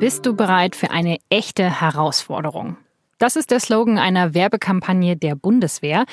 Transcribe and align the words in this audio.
Bist 0.00 0.24
du 0.24 0.34
bereit 0.34 0.76
für 0.76 0.90
eine 0.92 1.18
echte 1.28 1.82
Herausforderung? 1.82 2.78
Das 3.18 3.36
ist 3.36 3.50
der 3.50 3.60
Slogan 3.60 3.98
einer 3.98 4.32
Werbekampagne 4.32 5.14
der 5.14 5.34
Bundeswehr. 5.34 6.06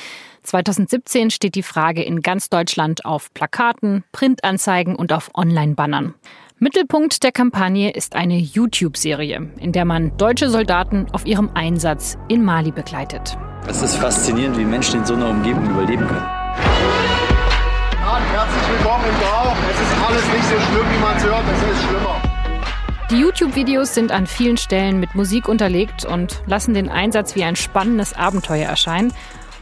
2017 0.44 1.31
steht 1.31 1.56
die 1.56 1.63
Frage 1.63 2.04
in 2.04 2.21
ganz 2.21 2.50
Deutschland 2.50 3.05
auf 3.05 3.34
Plakaten, 3.34 4.04
Printanzeigen 4.12 4.94
und 4.94 5.13
auf 5.13 5.31
Online-Bannern. 5.36 6.15
Mittelpunkt 6.60 7.23
der 7.23 7.31
Kampagne 7.31 7.92
ist 7.92 8.18
eine 8.18 8.37
YouTube-Serie, 8.37 9.51
in 9.58 9.72
der 9.72 9.86
man 9.86 10.17
deutsche 10.17 10.49
Soldaten 10.49 11.08
auf 11.13 11.26
ihrem 11.26 11.51
Einsatz 11.54 12.17
in 12.28 12.44
Mali 12.44 12.72
begleitet. 12.72 13.38
Es 13.69 13.81
ist 13.81 13.96
faszinierend, 13.96 14.58
wie 14.58 14.65
Menschen 14.65 14.99
in 14.99 15.06
so 15.06 15.13
einer 15.13 15.29
Umgebung 15.29 15.65
überleben 15.69 16.05
können. 16.05 16.27
Ja, 18.02 18.20
herzlich 18.34 18.70
willkommen 18.70 19.05
im 19.05 19.16
Grau. 19.22 19.55
Es 19.72 19.80
ist 19.80 20.05
alles 20.05 20.34
nicht 20.34 20.44
so 20.44 20.59
schlimm, 20.59 20.85
wie 20.94 21.02
man 21.02 21.16
es 21.16 21.23
hört. 21.23 21.44
Es 21.54 21.77
ist 21.77 21.84
schlimmer. 21.88 22.27
Die 23.09 23.16
YouTube-Videos 23.16 23.94
sind 23.94 24.12
an 24.12 24.27
vielen 24.27 24.58
Stellen 24.58 25.00
mit 25.00 25.16
Musik 25.16 25.48
unterlegt 25.48 26.04
und 26.04 26.44
lassen 26.45 26.73
den 26.73 26.90
Einsatz 26.90 27.36
wie 27.36 27.45
ein 27.45 27.55
spannendes 27.55 28.12
Abenteuer 28.12 28.68
erscheinen, 28.68 29.13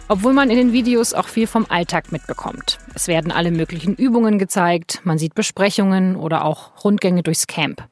obwohl 0.08 0.34
man 0.34 0.50
in 0.50 0.58
den 0.58 0.74
Videos 0.74 1.14
auch 1.14 1.28
viel 1.28 1.46
vom 1.46 1.68
Alltag 1.70 2.12
mitbekommt. 2.12 2.80
Es 2.96 3.08
werden 3.08 3.32
alle 3.32 3.52
möglichen 3.52 3.94
Übungen 3.94 4.40
gezeigt, 4.40 5.02
man 5.04 5.20
sieht 5.20 5.36
Besprechungen 5.36 6.16
oder 6.16 6.44
auch 6.44 6.84
Rundgänge 6.84 7.22
durchs 7.22 7.46
Camp. 7.46 7.88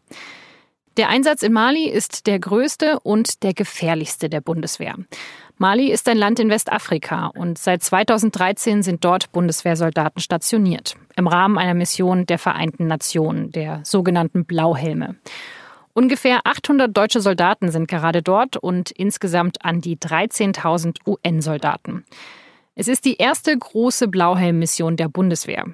Der 0.98 1.09
Einsatz 1.09 1.44
in 1.44 1.54
Mali 1.54 1.88
ist 1.88 2.26
der 2.26 2.40
größte 2.40 3.00
und 3.02 3.44
der 3.44 3.54
gefährlichste 3.54 4.30
der 4.30 4.42
Bundeswehr. 4.42 4.95
Mali 5.58 5.92
ist 5.92 6.10
ein 6.10 6.18
Land 6.18 6.40
in 6.40 6.50
Westafrika 6.50 7.28
und 7.28 7.58
seit 7.58 7.84
2013 7.84 8.84
sind 8.84 9.06
dort 9.06 9.32
Bundeswehrsoldaten 9.32 10.22
stationiert 10.22 10.96
im 11.16 11.28
Rahmen 11.28 11.58
einer 11.58 11.74
Mission 11.74 12.26
der 12.26 12.40
Vereinten 12.40 12.88
Nationen, 12.88 13.52
der 13.52 13.82
sogenannten 13.84 14.46
Blauhelme. 14.46 15.16
Ungefähr 15.94 16.42
800 16.44 16.96
deutsche 16.96 17.22
Soldaten 17.22 17.72
sind 17.72 17.88
gerade 17.88 18.24
dort 18.24 18.58
und 18.58 18.90
insgesamt 18.90 19.64
an 19.64 19.80
die 19.80 19.95
13.000 19.95 20.98
UN-Soldaten. 21.06 22.04
Es 22.76 22.88
ist 22.88 23.06
die 23.06 23.17
erste 23.17 23.56
große 23.56 24.08
Blauhelm-Mission 24.08 24.98
der 24.98 25.08
Bundeswehr. 25.08 25.66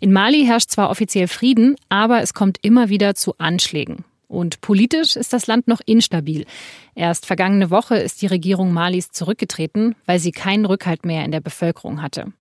In 0.00 0.12
Mali 0.12 0.44
herrscht 0.44 0.70
zwar 0.70 0.90
offiziell 0.90 1.28
Frieden, 1.28 1.76
aber 1.88 2.20
es 2.20 2.34
kommt 2.34 2.58
immer 2.60 2.90
wieder 2.90 3.14
zu 3.14 3.34
Anschlägen. 3.38 4.04
Und 4.28 4.60
politisch 4.60 5.16
ist 5.16 5.32
das 5.32 5.46
Land 5.46 5.68
noch 5.68 5.80
instabil. 5.86 6.44
Erst 6.94 7.26
vergangene 7.26 7.70
Woche 7.70 7.96
ist 7.96 8.22
die 8.22 8.26
Regierung 8.26 8.72
Malis 8.72 9.10
zurückgetreten, 9.10 9.96
weil 10.04 10.18
sie 10.18 10.32
keinen 10.32 10.66
Rückhalt 10.66 11.04
mehr 11.06 11.24
in 11.24 11.32
der 11.32 11.40
Bevölkerung 11.40 12.02
hatte. 12.02 12.32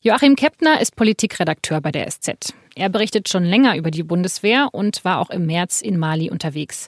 Joachim 0.00 0.36
Keppner 0.36 0.80
ist 0.80 0.94
Politikredakteur 0.94 1.80
bei 1.80 1.90
der 1.90 2.08
SZ. 2.08 2.54
Er 2.76 2.88
berichtet 2.88 3.28
schon 3.28 3.44
länger 3.44 3.76
über 3.76 3.90
die 3.90 4.04
Bundeswehr 4.04 4.68
und 4.70 5.04
war 5.04 5.18
auch 5.18 5.30
im 5.30 5.46
März 5.46 5.80
in 5.80 5.98
Mali 5.98 6.30
unterwegs. 6.30 6.86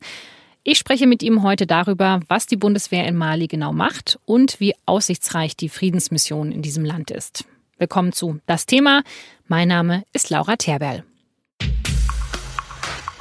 Ich 0.62 0.78
spreche 0.78 1.06
mit 1.06 1.22
ihm 1.22 1.42
heute 1.42 1.66
darüber, 1.66 2.20
was 2.28 2.46
die 2.46 2.56
Bundeswehr 2.56 3.06
in 3.06 3.16
Mali 3.16 3.46
genau 3.46 3.72
macht 3.72 4.18
und 4.26 4.60
wie 4.60 4.74
aussichtsreich 4.84 5.56
die 5.56 5.70
Friedensmission 5.70 6.52
in 6.52 6.62
diesem 6.62 6.84
Land 6.84 7.10
ist. 7.10 7.46
Willkommen 7.78 8.12
zu 8.12 8.38
Das 8.46 8.66
Thema. 8.66 9.02
Mein 9.48 9.68
Name 9.68 10.04
ist 10.12 10.28
Laura 10.28 10.56
Terberl. 10.56 11.02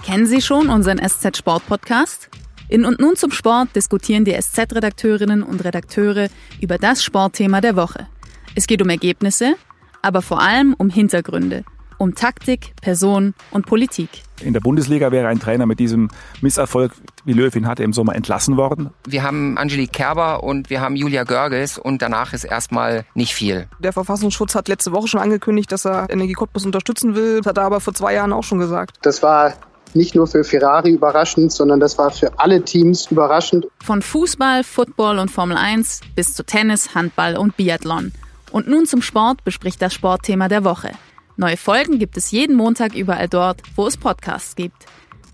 Kennen 0.03 0.25
Sie 0.25 0.41
schon 0.41 0.69
unseren 0.69 0.97
SZ 0.97 1.37
Sport 1.37 1.67
Podcast? 1.67 2.29
In 2.67 2.85
und 2.85 2.99
nun 2.99 3.15
zum 3.15 3.31
Sport 3.31 3.75
diskutieren 3.75 4.25
die 4.25 4.33
SZ-Redakteurinnen 4.39 5.43
und 5.43 5.63
Redakteure 5.63 6.29
über 6.61 6.77
das 6.77 7.03
Sportthema 7.03 7.61
der 7.61 7.75
Woche. 7.75 8.07
Es 8.55 8.65
geht 8.65 8.81
um 8.81 8.89
Ergebnisse, 8.89 9.55
aber 10.01 10.21
vor 10.21 10.41
allem 10.41 10.73
um 10.77 10.89
Hintergründe, 10.89 11.63
um 11.97 12.15
Taktik, 12.15 12.73
Person 12.81 13.33
und 13.51 13.65
Politik. 13.65 14.09
In 14.41 14.53
der 14.53 14.61
Bundesliga 14.61 15.11
wäre 15.11 15.27
ein 15.27 15.39
Trainer 15.39 15.65
mit 15.65 15.79
diesem 15.79 16.09
Misserfolg, 16.41 16.93
wie 17.25 17.33
Löwin 17.33 17.67
hatte, 17.67 17.83
im 17.83 17.91
Sommer 17.91 18.15
entlassen 18.15 18.55
worden. 18.55 18.91
Wir 19.05 19.23
haben 19.23 19.57
Angelique 19.57 19.91
Kerber 19.91 20.43
und 20.43 20.69
wir 20.69 20.79
haben 20.79 20.95
Julia 20.95 21.23
Görges 21.23 21.77
und 21.77 22.01
danach 22.01 22.33
ist 22.33 22.45
erstmal 22.45 23.03
nicht 23.15 23.33
viel. 23.33 23.67
Der 23.79 23.93
Verfassungsschutz 23.93 24.55
hat 24.55 24.69
letzte 24.69 24.91
Woche 24.91 25.07
schon 25.07 25.19
angekündigt, 25.19 25.71
dass 25.71 25.85
er 25.85 26.09
Energie 26.09 26.33
Cottbus 26.33 26.65
unterstützen 26.65 27.15
will. 27.15 27.39
Das 27.39 27.47
hat 27.47 27.57
er 27.57 27.63
aber 27.63 27.79
vor 27.81 27.93
zwei 27.93 28.13
Jahren 28.13 28.31
auch 28.31 28.43
schon 28.43 28.59
gesagt. 28.59 28.97
Das 29.01 29.21
war 29.21 29.55
nicht 29.95 30.15
nur 30.15 30.27
für 30.27 30.43
Ferrari 30.43 30.91
überraschend, 30.91 31.51
sondern 31.51 31.79
das 31.79 31.97
war 31.97 32.11
für 32.11 32.37
alle 32.39 32.63
Teams 32.63 33.09
überraschend. 33.11 33.67
Von 33.83 34.01
Fußball, 34.01 34.63
Football 34.63 35.19
und 35.19 35.29
Formel 35.29 35.57
1 35.57 36.01
bis 36.15 36.33
zu 36.33 36.43
Tennis, 36.43 36.95
Handball 36.95 37.37
und 37.37 37.57
Biathlon. 37.57 38.11
Und 38.51 38.67
nun 38.67 38.85
zum 38.85 39.01
Sport 39.01 39.43
bespricht 39.43 39.81
das 39.81 39.93
Sportthema 39.93 40.47
der 40.47 40.63
Woche. 40.63 40.91
Neue 41.37 41.57
Folgen 41.57 41.99
gibt 41.99 42.17
es 42.17 42.31
jeden 42.31 42.55
Montag 42.55 42.95
überall 42.95 43.27
dort, 43.29 43.61
wo 43.75 43.87
es 43.87 43.95
Podcasts 43.95 44.55
gibt. 44.55 44.85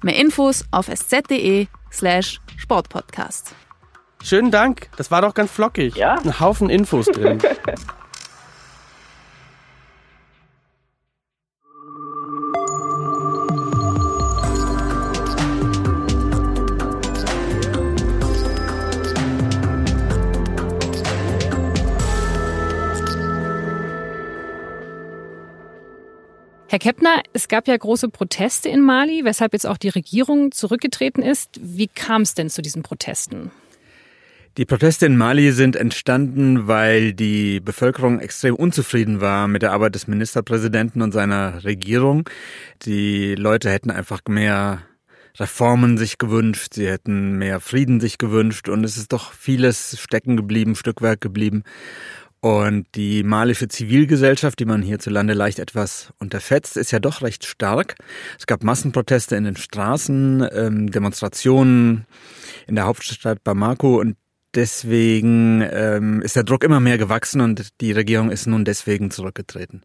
Mehr 0.04 0.18
Infos 0.18 0.66
auf 0.72 0.88
sz.de 0.88 1.68
slash 1.92 2.40
Sportpodcast. 2.58 3.56
Schönen 4.22 4.52
Dank, 4.52 4.90
das 4.98 5.12
war 5.12 5.22
doch 5.22 5.34
ganz 5.34 5.52
flockig. 5.52 5.96
Ja? 5.96 6.16
Ein 6.16 6.40
Haufen 6.40 6.70
Infos 6.70 7.06
drin. 7.08 7.40
Herr 26.68 26.80
Keppner, 26.80 27.22
es 27.34 27.48
gab 27.48 27.68
ja 27.68 27.78
große 27.78 28.10
Proteste 28.10 28.70
in 28.70 28.82
Mali, 28.82 29.24
weshalb 29.24 29.54
jetzt 29.54 29.68
auch 29.68 29.78
die 29.78 29.90
Regierung 29.90 30.52
zurückgetreten 30.52 31.22
ist. 31.22 31.60
Wie 31.62 31.88
kam 31.88 32.24
es 32.24 32.34
denn 32.34 32.50
zu 32.50 32.64
diesen 32.64 32.82
Protesten? 32.82 33.52
Die 34.58 34.66
Proteste 34.66 35.06
in 35.06 35.16
Mali 35.16 35.52
sind 35.52 35.76
entstanden, 35.76 36.68
weil 36.68 37.14
die 37.14 37.60
Bevölkerung 37.60 38.20
extrem 38.20 38.56
unzufrieden 38.56 39.22
war 39.22 39.48
mit 39.48 39.62
der 39.62 39.74
Arbeit 39.74 39.96
des 39.96 40.08
Ministerpräsidenten 40.08 41.02
und 41.02 41.12
seiner 41.12 41.64
Regierung. 41.66 42.28
Die 42.84 43.36
Leute 43.36 43.70
hätten 43.70 43.92
einfach 43.92 44.22
mehr 44.28 44.82
Reformen 45.38 45.98
sich 45.98 46.18
gewünscht, 46.18 46.74
sie 46.74 46.88
hätten 46.88 47.38
mehr 47.38 47.60
Frieden 47.60 48.00
sich 48.00 48.18
gewünscht 48.18 48.70
und 48.70 48.86
es 48.86 48.96
ist 48.96 49.12
doch 49.12 49.34
vieles 49.34 50.00
stecken 50.00 50.38
geblieben, 50.38 50.76
Stückwerk 50.76 51.20
geblieben. 51.20 51.64
Und 52.46 52.86
die 52.94 53.24
malische 53.24 53.68
Zivilgesellschaft, 53.68 54.60
die 54.60 54.66
man 54.66 54.84
hierzulande 54.84 55.34
leicht 55.34 55.58
etwas 55.58 56.14
unterschätzt, 56.20 56.78
ist 56.78 56.92
ja 56.92 57.00
doch 57.00 57.24
recht 57.24 57.44
stark. 57.44 57.96
Es 58.38 58.46
gab 58.46 58.64
Massenproteste 58.64 59.36
in 59.36 59.46
den 59.46 59.56
Straßen, 59.56 60.48
ähm, 60.54 60.92
Demonstrationen 60.92 62.06
in 62.68 62.76
der 62.76 62.86
Hauptstadt 62.86 63.44
Bamako 63.44 64.00
und 64.00 64.16
deswegen 64.54 65.68
ähm, 65.72 66.22
ist 66.22 66.36
der 66.36 66.44
Druck 66.44 66.64
immer 66.64 66.80
mehr 66.80 67.00
gewachsen 67.00 67.42
und 67.42 67.70
die 67.82 67.92
Regierung 67.92 68.30
ist 68.30 68.46
nun 68.46 68.64
deswegen 68.64 69.10
zurückgetreten. 69.10 69.82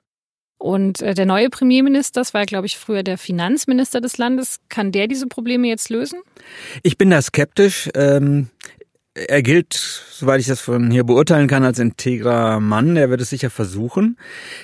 Und 0.59 1.01
äh, 1.01 1.15
der 1.15 1.25
neue 1.25 1.49
Premierminister, 1.49 2.21
das 2.21 2.35
war, 2.35 2.45
glaube 2.45 2.67
ich, 2.67 2.77
früher 2.77 3.03
der 3.03 3.17
Finanzminister 3.17 4.03
des 4.03 4.19
Landes, 4.19 4.59
kann 4.69 4.93
der 4.93 5.09
diese 5.09 5.29
Probleme 5.29 5.67
jetzt 5.69 5.89
lösen? 5.89 6.21
Ich 6.83 6.99
bin 6.99 7.09
da 7.09 7.23
skeptisch. 7.23 7.89
Ähm, 7.95 8.51
er 9.29 9.43
gilt, 9.43 9.75
soweit 9.75 10.41
ich 10.41 10.47
das 10.47 10.61
von 10.61 10.91
hier 10.91 11.05
beurteilen 11.05 11.49
kann, 11.49 11.65
als 11.65 11.79
integrer 11.79 12.61
Mann. 12.61 12.97
Er 12.97 13.11
wird 13.11 13.21
es 13.21 13.31
sicher 13.31 13.51
versuchen. 13.51 14.17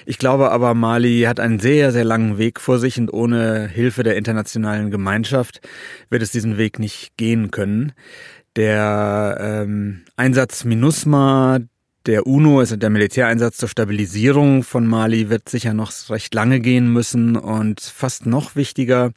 Ich 0.05 0.19
glaube 0.19 0.51
aber, 0.51 0.75
Mali 0.75 1.23
hat 1.23 1.41
einen 1.41 1.59
sehr, 1.59 1.93
sehr 1.93 2.05
langen 2.05 2.39
Weg 2.39 2.61
vor 2.61 2.79
sich 2.79 2.99
und 2.99 3.13
ohne 3.13 3.69
Hilfe 3.69 4.03
der 4.03 4.17
internationalen 4.17 4.91
Gemeinschaft 4.91 5.61
wird 6.11 6.23
es 6.23 6.33
diesen 6.33 6.59
Weg 6.59 6.79
nicht 6.79 7.17
gehen 7.17 7.51
können. 7.51 7.93
Der 8.57 9.37
ähm, 9.41 10.03
Einsatz 10.17 10.65
MINUSMA 10.65 11.61
der 12.07 12.27
UNO, 12.27 12.61
also 12.61 12.77
der 12.77 12.91
Militäreinsatz 12.91 13.57
zur 13.57 13.69
Stabilisierung 13.69 14.63
von 14.63 14.87
Mali, 14.87 15.29
wird 15.29 15.49
sicher 15.49 15.75
noch 15.75 15.93
recht 16.09 16.33
lange 16.35 16.61
gehen 16.61 16.93
müssen 16.93 17.37
und 17.37 17.81
fast 17.81 18.27
noch 18.27 18.55
wichtiger 18.55 19.13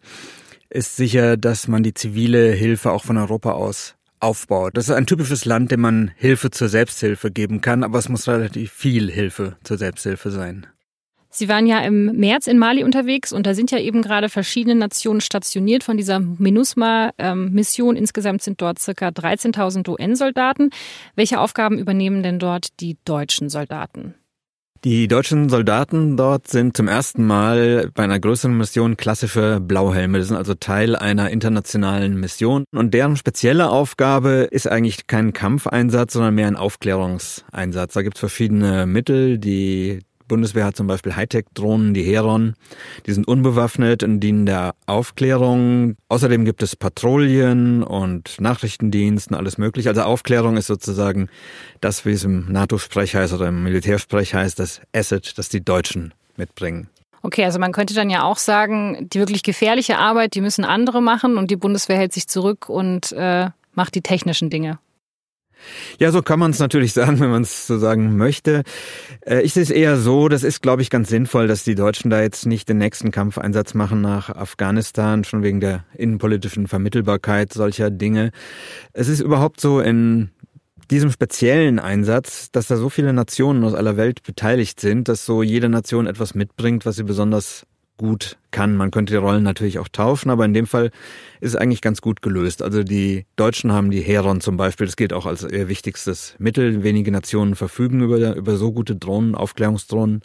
ist 0.72 0.98
sicher, 0.98 1.38
dass 1.38 1.68
man 1.68 1.84
die 1.84 1.94
zivile 1.94 2.52
Hilfe 2.52 2.92
auch 2.92 3.04
von 3.04 3.18
Europa 3.18 3.52
aus 3.52 3.96
aufbaut. 4.20 4.78
Das 4.78 4.90
ist 4.90 4.96
ein 4.96 5.06
typisches 5.06 5.46
Land, 5.46 5.72
dem 5.72 5.82
man 5.82 6.12
Hilfe 6.16 6.52
zur 6.52 6.70
Selbsthilfe 6.70 7.32
geben 7.32 7.62
kann, 7.62 7.84
aber 7.84 8.00
es 8.00 8.10
muss 8.10 8.28
relativ 8.28 8.72
viel 8.72 9.12
Hilfe 9.12 9.58
zur 9.64 9.78
Selbsthilfe 9.78 10.32
sein. 10.32 10.68
Sie 11.32 11.48
waren 11.48 11.68
ja 11.68 11.80
im 11.82 12.18
März 12.18 12.48
in 12.48 12.58
Mali 12.58 12.84
unterwegs 12.84 13.32
und 13.32 13.46
da 13.46 13.54
sind 13.54 13.70
ja 13.70 13.78
eben 13.78 14.02
gerade 14.02 14.30
verschiedene 14.30 14.74
Nationen 14.74 15.22
stationiert 15.22 15.84
von 15.84 15.96
dieser 15.96 16.20
MINUSMA-Mission. 16.20 17.96
Insgesamt 17.96 18.42
sind 18.42 18.62
dort 18.62 18.80
circa 18.80 19.10
13.000 19.10 19.88
UN-Soldaten. 19.88 20.72
Welche 21.16 21.40
Aufgaben 21.40 21.78
übernehmen 21.78 22.24
denn 22.24 22.40
dort 22.40 22.80
die 22.80 22.98
deutschen 23.06 23.50
Soldaten? 23.50 24.16
Die 24.86 25.10
deutschen 25.10 25.50
Soldaten 25.50 26.16
dort 26.16 26.48
sind 26.48 26.78
zum 26.78 26.88
ersten 26.88 27.28
Mal 27.28 27.92
bei 27.94 28.04
einer 28.04 28.18
größeren 28.18 28.58
Mission 28.58 28.96
klassische 28.96 29.60
Blauhelme. 29.60 30.20
Das 30.20 30.30
sind 30.30 30.38
also 30.38 30.54
Teil 30.54 30.96
einer 30.96 31.32
internationalen 31.32 32.18
Mission. 32.18 32.64
Und 32.74 32.94
deren 32.94 33.18
spezielle 33.18 33.72
Aufgabe 33.72 34.48
ist 34.50 34.70
eigentlich 34.70 35.06
kein 35.08 35.34
Kampfeinsatz, 35.34 36.14
sondern 36.14 36.36
mehr 36.36 36.48
ein 36.48 36.56
Aufklärungseinsatz. 36.56 37.94
Da 37.94 38.04
gibt 38.04 38.16
es 38.16 38.22
verschiedene 38.22 38.86
Mittel, 38.86 39.38
die 39.38 40.00
Bundeswehr 40.30 40.64
hat 40.64 40.78
zum 40.78 40.88
Beispiel 40.88 41.18
Hightech-Drohnen, 41.18 41.94
die 41.94 42.04
Heron, 42.04 42.54
die 43.06 43.12
sind 43.12 43.28
unbewaffnet 43.28 44.04
und 44.04 44.22
dienen 44.22 44.46
der 44.46 44.76
Aufklärung. 44.86 45.98
Außerdem 46.08 46.46
gibt 46.46 46.64
es 46.64 46.78
Patrouillen 46.78 47.84
und 47.84 48.40
Nachrichtendiensten, 48.40 49.36
alles 49.36 49.58
mögliche. 49.58 49.90
Also 49.90 50.04
Aufklärung 50.04 50.56
ist 50.56 50.68
sozusagen 50.68 51.28
das, 51.82 52.06
wie 52.06 52.12
es 52.12 52.24
im 52.24 52.50
NATO-Sprech 52.50 53.16
heißt 53.16 53.34
oder 53.34 53.50
im 53.50 53.64
Militärsprech 53.64 54.34
heißt, 54.34 54.58
das 54.58 54.80
Asset, 54.96 55.38
das 55.38 55.50
die 55.50 55.66
Deutschen 55.66 56.14
mitbringen. 56.38 56.88
Okay, 57.22 57.44
also 57.44 57.60
man 57.60 57.74
könnte 57.74 57.94
dann 57.94 58.10
ja 58.10 58.24
auch 58.24 58.38
sagen, 58.38 59.10
die 59.10 59.20
wirklich 59.20 59.44
gefährliche 59.44 59.98
Arbeit, 59.98 60.36
die 60.36 60.42
müssen 60.42 60.64
andere 60.64 61.02
machen 61.02 61.38
und 61.38 61.52
die 61.52 61.58
Bundeswehr 61.58 61.98
hält 61.98 62.14
sich 62.14 62.28
zurück 62.30 62.70
und 62.70 63.12
äh, 63.12 63.50
macht 63.74 63.96
die 63.96 64.02
technischen 64.02 64.50
Dinge. 64.50 64.80
Ja, 66.00 66.12
so 66.12 66.22
kann 66.22 66.40
man 66.40 66.52
es 66.52 66.60
natürlich 66.60 66.94
sagen, 67.00 67.20
wenn 67.20 67.30
man 67.30 67.44
es 67.44 67.68
so 67.68 67.78
sagen 67.78 68.18
möchte. 68.18 68.64
Äh, 69.26 69.42
ich 69.42 69.54
sehe 69.54 69.64
es 69.64 69.70
eher 69.70 69.98
so, 69.98 70.28
das 70.28 70.44
ist, 70.44 70.62
glaube 70.62 70.82
ich, 70.82 70.90
ganz 70.90 71.10
sinnvoll, 71.10 71.48
dass 71.48 71.64
die 71.64 71.76
Deutschen 71.76 72.10
da 72.10 72.22
jetzt 72.22 72.46
nicht 72.46 72.70
den 72.70 72.78
nächsten 72.78 73.12
Kampfeinsatz 73.12 73.74
machen 73.74 74.02
nach 74.02 74.30
Afghanistan, 74.30 75.24
schon 75.24 75.44
wegen 75.44 75.60
der 75.60 75.86
innenpolitischen 75.96 76.68
Vermittelbarkeit 76.68 77.54
solcher 77.54 77.90
Dinge. 77.92 78.32
Es 78.94 79.08
ist 79.08 79.20
überhaupt 79.20 79.60
so 79.62 79.80
in 79.80 80.32
diesem 80.90 81.12
speziellen 81.12 81.80
Einsatz, 81.80 82.52
dass 82.52 82.68
da 82.68 82.76
so 82.76 82.90
viele 82.90 83.14
Nationen 83.14 83.64
aus 83.64 83.76
aller 83.76 83.96
Welt 83.96 84.24
beteiligt 84.24 84.80
sind, 84.80 85.08
dass 85.08 85.26
so 85.26 85.44
jede 85.44 85.70
Nation 85.70 86.08
etwas 86.08 86.34
mitbringt, 86.34 86.86
was 86.86 86.96
sie 86.96 87.04
besonders 87.04 87.66
gut 88.00 88.38
kann. 88.52 88.76
Man 88.76 88.90
könnte 88.90 89.14
die 89.14 89.18
Rollen 89.18 89.44
natürlich 89.44 89.78
auch 89.78 89.90
tauschen, 89.90 90.32
aber 90.32 90.46
in 90.46 90.54
dem 90.56 90.66
Fall 90.66 90.86
ist 91.42 91.50
es 91.50 91.56
eigentlich 91.56 91.82
ganz 91.82 92.02
gut 92.02 92.24
gelöst. 92.24 92.64
Also 92.64 92.82
die 92.82 93.26
Deutschen 93.36 93.72
haben 93.72 93.92
die 93.92 94.02
Heron 94.02 94.42
zum 94.42 94.58
Beispiel, 94.58 94.88
das 94.88 94.96
gilt 94.96 95.14
auch 95.14 95.28
als 95.28 95.44
ihr 95.44 95.68
wichtigstes 95.68 96.36
Mittel. 96.40 96.82
Wenige 96.82 97.12
Nationen 97.12 97.56
verfügen 97.56 98.02
über, 98.02 98.36
über 98.36 98.56
so 98.56 98.72
gute 98.72 98.96
Drohnen, 98.96 99.36
Aufklärungsdrohnen. 99.36 100.22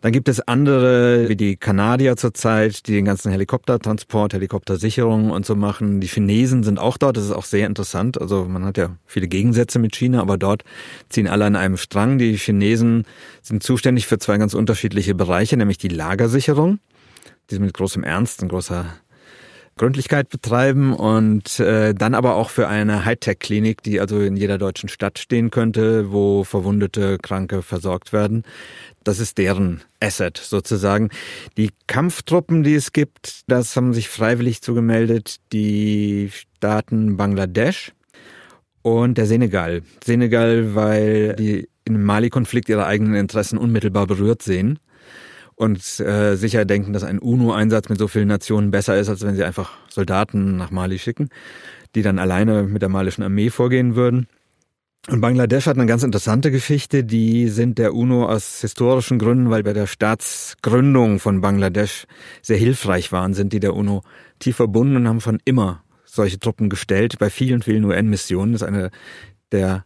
Dann 0.00 0.12
gibt 0.12 0.28
es 0.28 0.40
andere, 0.40 1.28
wie 1.28 1.36
die 1.36 1.56
Kanadier 1.56 2.16
zurzeit, 2.16 2.86
die 2.86 2.92
den 2.92 3.04
ganzen 3.04 3.30
Helikoptertransport, 3.32 4.32
Helikoptersicherung 4.32 5.30
und 5.30 5.44
so 5.44 5.56
machen. 5.56 6.00
Die 6.00 6.06
Chinesen 6.06 6.62
sind 6.62 6.78
auch 6.78 6.98
dort, 6.98 7.16
das 7.16 7.24
ist 7.24 7.32
auch 7.32 7.44
sehr 7.44 7.66
interessant. 7.66 8.20
Also 8.20 8.44
man 8.44 8.64
hat 8.64 8.78
ja 8.78 8.96
viele 9.06 9.28
Gegensätze 9.28 9.78
mit 9.78 9.96
China, 9.96 10.20
aber 10.20 10.38
dort 10.38 10.64
ziehen 11.08 11.26
alle 11.26 11.46
an 11.46 11.56
einem 11.56 11.76
Strang. 11.76 12.18
Die 12.18 12.36
Chinesen 12.36 13.04
sind 13.42 13.62
zuständig 13.62 14.06
für 14.06 14.18
zwei 14.18 14.38
ganz 14.38 14.54
unterschiedliche 14.54 15.14
Bereiche, 15.14 15.56
nämlich 15.56 15.78
die 15.78 15.88
Lagersicherung, 15.88 16.78
die 17.50 17.56
sind 17.56 17.64
mit 17.64 17.74
großem 17.74 18.04
Ernst 18.04 18.42
und 18.42 18.48
großer 18.48 18.86
Gründlichkeit 19.78 20.28
betreiben 20.28 20.92
und 20.92 21.58
äh, 21.60 21.94
dann 21.94 22.14
aber 22.14 22.34
auch 22.34 22.50
für 22.50 22.68
eine 22.68 23.06
Hightech-Klinik, 23.06 23.82
die 23.82 24.00
also 24.00 24.20
in 24.20 24.36
jeder 24.36 24.58
deutschen 24.58 24.90
Stadt 24.90 25.18
stehen 25.18 25.50
könnte, 25.50 26.12
wo 26.12 26.44
verwundete 26.44 27.16
Kranke 27.16 27.62
versorgt 27.62 28.12
werden. 28.12 28.42
Das 29.04 29.20
ist 29.20 29.38
deren 29.38 29.80
Asset 30.00 30.36
sozusagen. 30.36 31.08
Die 31.56 31.70
Kampftruppen, 31.86 32.62
die 32.62 32.74
es 32.74 32.92
gibt, 32.92 33.42
das 33.46 33.74
haben 33.74 33.94
sich 33.94 34.10
freiwillig 34.10 34.60
zugemeldet 34.60 35.36
die 35.52 36.30
Staaten 36.30 37.16
Bangladesch 37.16 37.92
und 38.82 39.16
der 39.16 39.26
Senegal. 39.26 39.82
Senegal, 40.04 40.74
weil 40.74 41.34
die 41.36 41.68
im 41.84 42.02
Mali-Konflikt 42.04 42.68
ihre 42.68 42.84
eigenen 42.84 43.14
Interessen 43.14 43.56
unmittelbar 43.56 44.06
berührt 44.06 44.42
sehen 44.42 44.78
und 45.58 45.98
äh, 45.98 46.36
sicher 46.36 46.64
denken, 46.64 46.92
dass 46.92 47.02
ein 47.02 47.18
UNO-Einsatz 47.18 47.88
mit 47.88 47.98
so 47.98 48.06
vielen 48.06 48.28
Nationen 48.28 48.70
besser 48.70 48.96
ist, 48.96 49.08
als 49.08 49.22
wenn 49.22 49.34
sie 49.34 49.42
einfach 49.42 49.72
Soldaten 49.88 50.56
nach 50.56 50.70
Mali 50.70 51.00
schicken, 51.00 51.30
die 51.96 52.02
dann 52.02 52.20
alleine 52.20 52.62
mit 52.62 52.80
der 52.80 52.88
malischen 52.88 53.24
Armee 53.24 53.50
vorgehen 53.50 53.96
würden. 53.96 54.28
Und 55.08 55.20
Bangladesch 55.20 55.66
hat 55.66 55.76
eine 55.76 55.86
ganz 55.86 56.04
interessante 56.04 56.52
Geschichte. 56.52 57.02
Die 57.02 57.48
sind 57.48 57.78
der 57.78 57.94
UNO 57.94 58.26
aus 58.26 58.60
historischen 58.60 59.18
Gründen, 59.18 59.50
weil 59.50 59.64
bei 59.64 59.72
der 59.72 59.88
Staatsgründung 59.88 61.18
von 61.18 61.40
Bangladesch 61.40 62.04
sehr 62.40 62.58
hilfreich 62.58 63.10
waren, 63.10 63.34
sind 63.34 63.52
die 63.52 63.60
der 63.60 63.74
UNO 63.74 64.02
tief 64.38 64.56
verbunden 64.56 64.94
und 64.94 65.08
haben 65.08 65.20
schon 65.20 65.40
immer 65.44 65.82
solche 66.04 66.38
Truppen 66.38 66.68
gestellt 66.68 67.18
bei 67.18 67.30
vielen, 67.30 67.62
vielen 67.62 67.84
UN-Missionen. 67.84 68.54
Ist 68.54 68.62
eine 68.62 68.90
der 69.50 69.84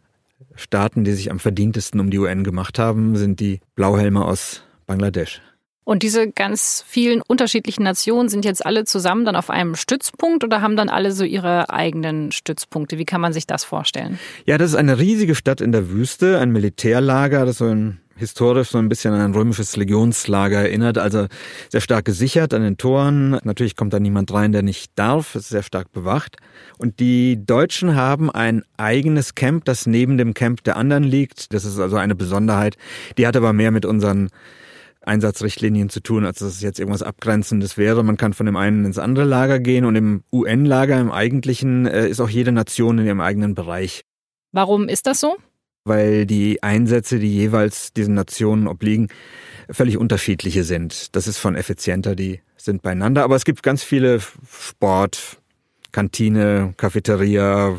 Staaten, 0.55 1.03
die 1.03 1.13
sich 1.13 1.31
am 1.31 1.39
verdientesten 1.39 1.99
um 1.99 2.11
die 2.11 2.19
UN 2.19 2.43
gemacht 2.43 2.77
haben, 2.77 3.15
sind 3.15 3.39
die 3.39 3.59
Blauhelme 3.75 4.23
aus 4.23 4.61
Bangladesch. 4.85 5.41
Und 5.83 6.03
diese 6.03 6.31
ganz 6.31 6.83
vielen 6.87 7.21
unterschiedlichen 7.21 7.83
Nationen 7.83 8.29
sind 8.29 8.45
jetzt 8.45 8.65
alle 8.65 8.85
zusammen 8.85 9.25
dann 9.25 9.35
auf 9.35 9.49
einem 9.49 9.75
Stützpunkt 9.75 10.43
oder 10.43 10.61
haben 10.61 10.75
dann 10.75 10.89
alle 10.89 11.11
so 11.11 11.23
ihre 11.23 11.69
eigenen 11.69 12.31
Stützpunkte? 12.31 12.97
Wie 12.97 13.05
kann 13.05 13.21
man 13.21 13.33
sich 13.33 13.47
das 13.47 13.63
vorstellen? 13.63 14.19
Ja, 14.45 14.57
das 14.57 14.71
ist 14.71 14.75
eine 14.75 14.97
riesige 14.97 15.35
Stadt 15.35 15.61
in 15.61 15.71
der 15.71 15.89
Wüste, 15.89 16.39
ein 16.39 16.51
Militärlager, 16.51 17.45
das 17.45 17.57
so 17.57 17.65
ein 17.65 17.99
historisch 18.15 18.69
so 18.69 18.77
ein 18.77 18.89
bisschen 18.89 19.13
an 19.13 19.21
ein 19.21 19.33
römisches 19.33 19.75
Legionslager 19.75 20.59
erinnert, 20.59 20.97
also 20.97 21.27
sehr 21.69 21.81
stark 21.81 22.05
gesichert 22.05 22.53
an 22.53 22.61
den 22.61 22.77
Toren. 22.77 23.39
Natürlich 23.43 23.75
kommt 23.75 23.93
da 23.93 23.99
niemand 23.99 24.31
rein, 24.33 24.51
der 24.51 24.61
nicht 24.61 24.91
darf, 24.95 25.35
es 25.35 25.43
ist 25.43 25.49
sehr 25.49 25.63
stark 25.63 25.91
bewacht. 25.91 26.37
Und 26.77 26.99
die 26.99 27.43
Deutschen 27.43 27.95
haben 27.95 28.29
ein 28.29 28.63
eigenes 28.77 29.35
Camp, 29.35 29.65
das 29.65 29.87
neben 29.87 30.17
dem 30.17 30.33
Camp 30.33 30.63
der 30.63 30.77
anderen 30.77 31.03
liegt. 31.03 31.53
Das 31.53 31.65
ist 31.65 31.79
also 31.79 31.97
eine 31.97 32.15
Besonderheit. 32.15 32.77
Die 33.17 33.27
hat 33.27 33.35
aber 33.35 33.51
mehr 33.51 33.71
mit 33.71 33.85
unseren 33.85 34.29
Einsatzrichtlinien 35.05 35.89
zu 35.89 35.99
tun, 36.01 36.25
als 36.25 36.39
dass 36.39 36.53
es 36.53 36.61
jetzt 36.61 36.79
irgendwas 36.79 37.03
Abgrenzendes 37.03 37.77
wäre. 37.77 38.03
Man 38.03 38.17
kann 38.17 38.33
von 38.33 38.45
dem 38.45 38.55
einen 38.55 38.85
ins 38.85 38.97
andere 38.97 39.25
Lager 39.25 39.59
gehen 39.59 39.85
und 39.85 39.95
im 39.95 40.23
UN-Lager, 40.31 40.99
im 40.99 41.11
eigentlichen, 41.11 41.85
äh, 41.85 42.07
ist 42.07 42.19
auch 42.19 42.29
jede 42.29 42.51
Nation 42.51 42.99
in 42.99 43.05
ihrem 43.05 43.21
eigenen 43.21 43.55
Bereich. 43.55 44.03
Warum 44.51 44.87
ist 44.87 45.07
das 45.07 45.19
so? 45.19 45.35
Weil 45.85 46.25
die 46.25 46.63
Einsätze, 46.63 47.19
die 47.19 47.33
jeweils 47.33 47.91
diesen 47.91 48.13
Nationen 48.13 48.67
obliegen, 48.67 49.09
völlig 49.69 49.97
unterschiedliche 49.97 50.63
sind. 50.63 51.15
Das 51.15 51.27
ist 51.27 51.37
von 51.37 51.55
effizienter, 51.55 52.15
die 52.15 52.41
sind 52.55 52.81
beieinander. 52.81 53.23
Aber 53.23 53.35
es 53.35 53.45
gibt 53.45 53.63
ganz 53.63 53.83
viele 53.83 54.19
Sport, 54.47 55.41
Kantine, 55.91 56.73
Cafeteria, 56.77 57.77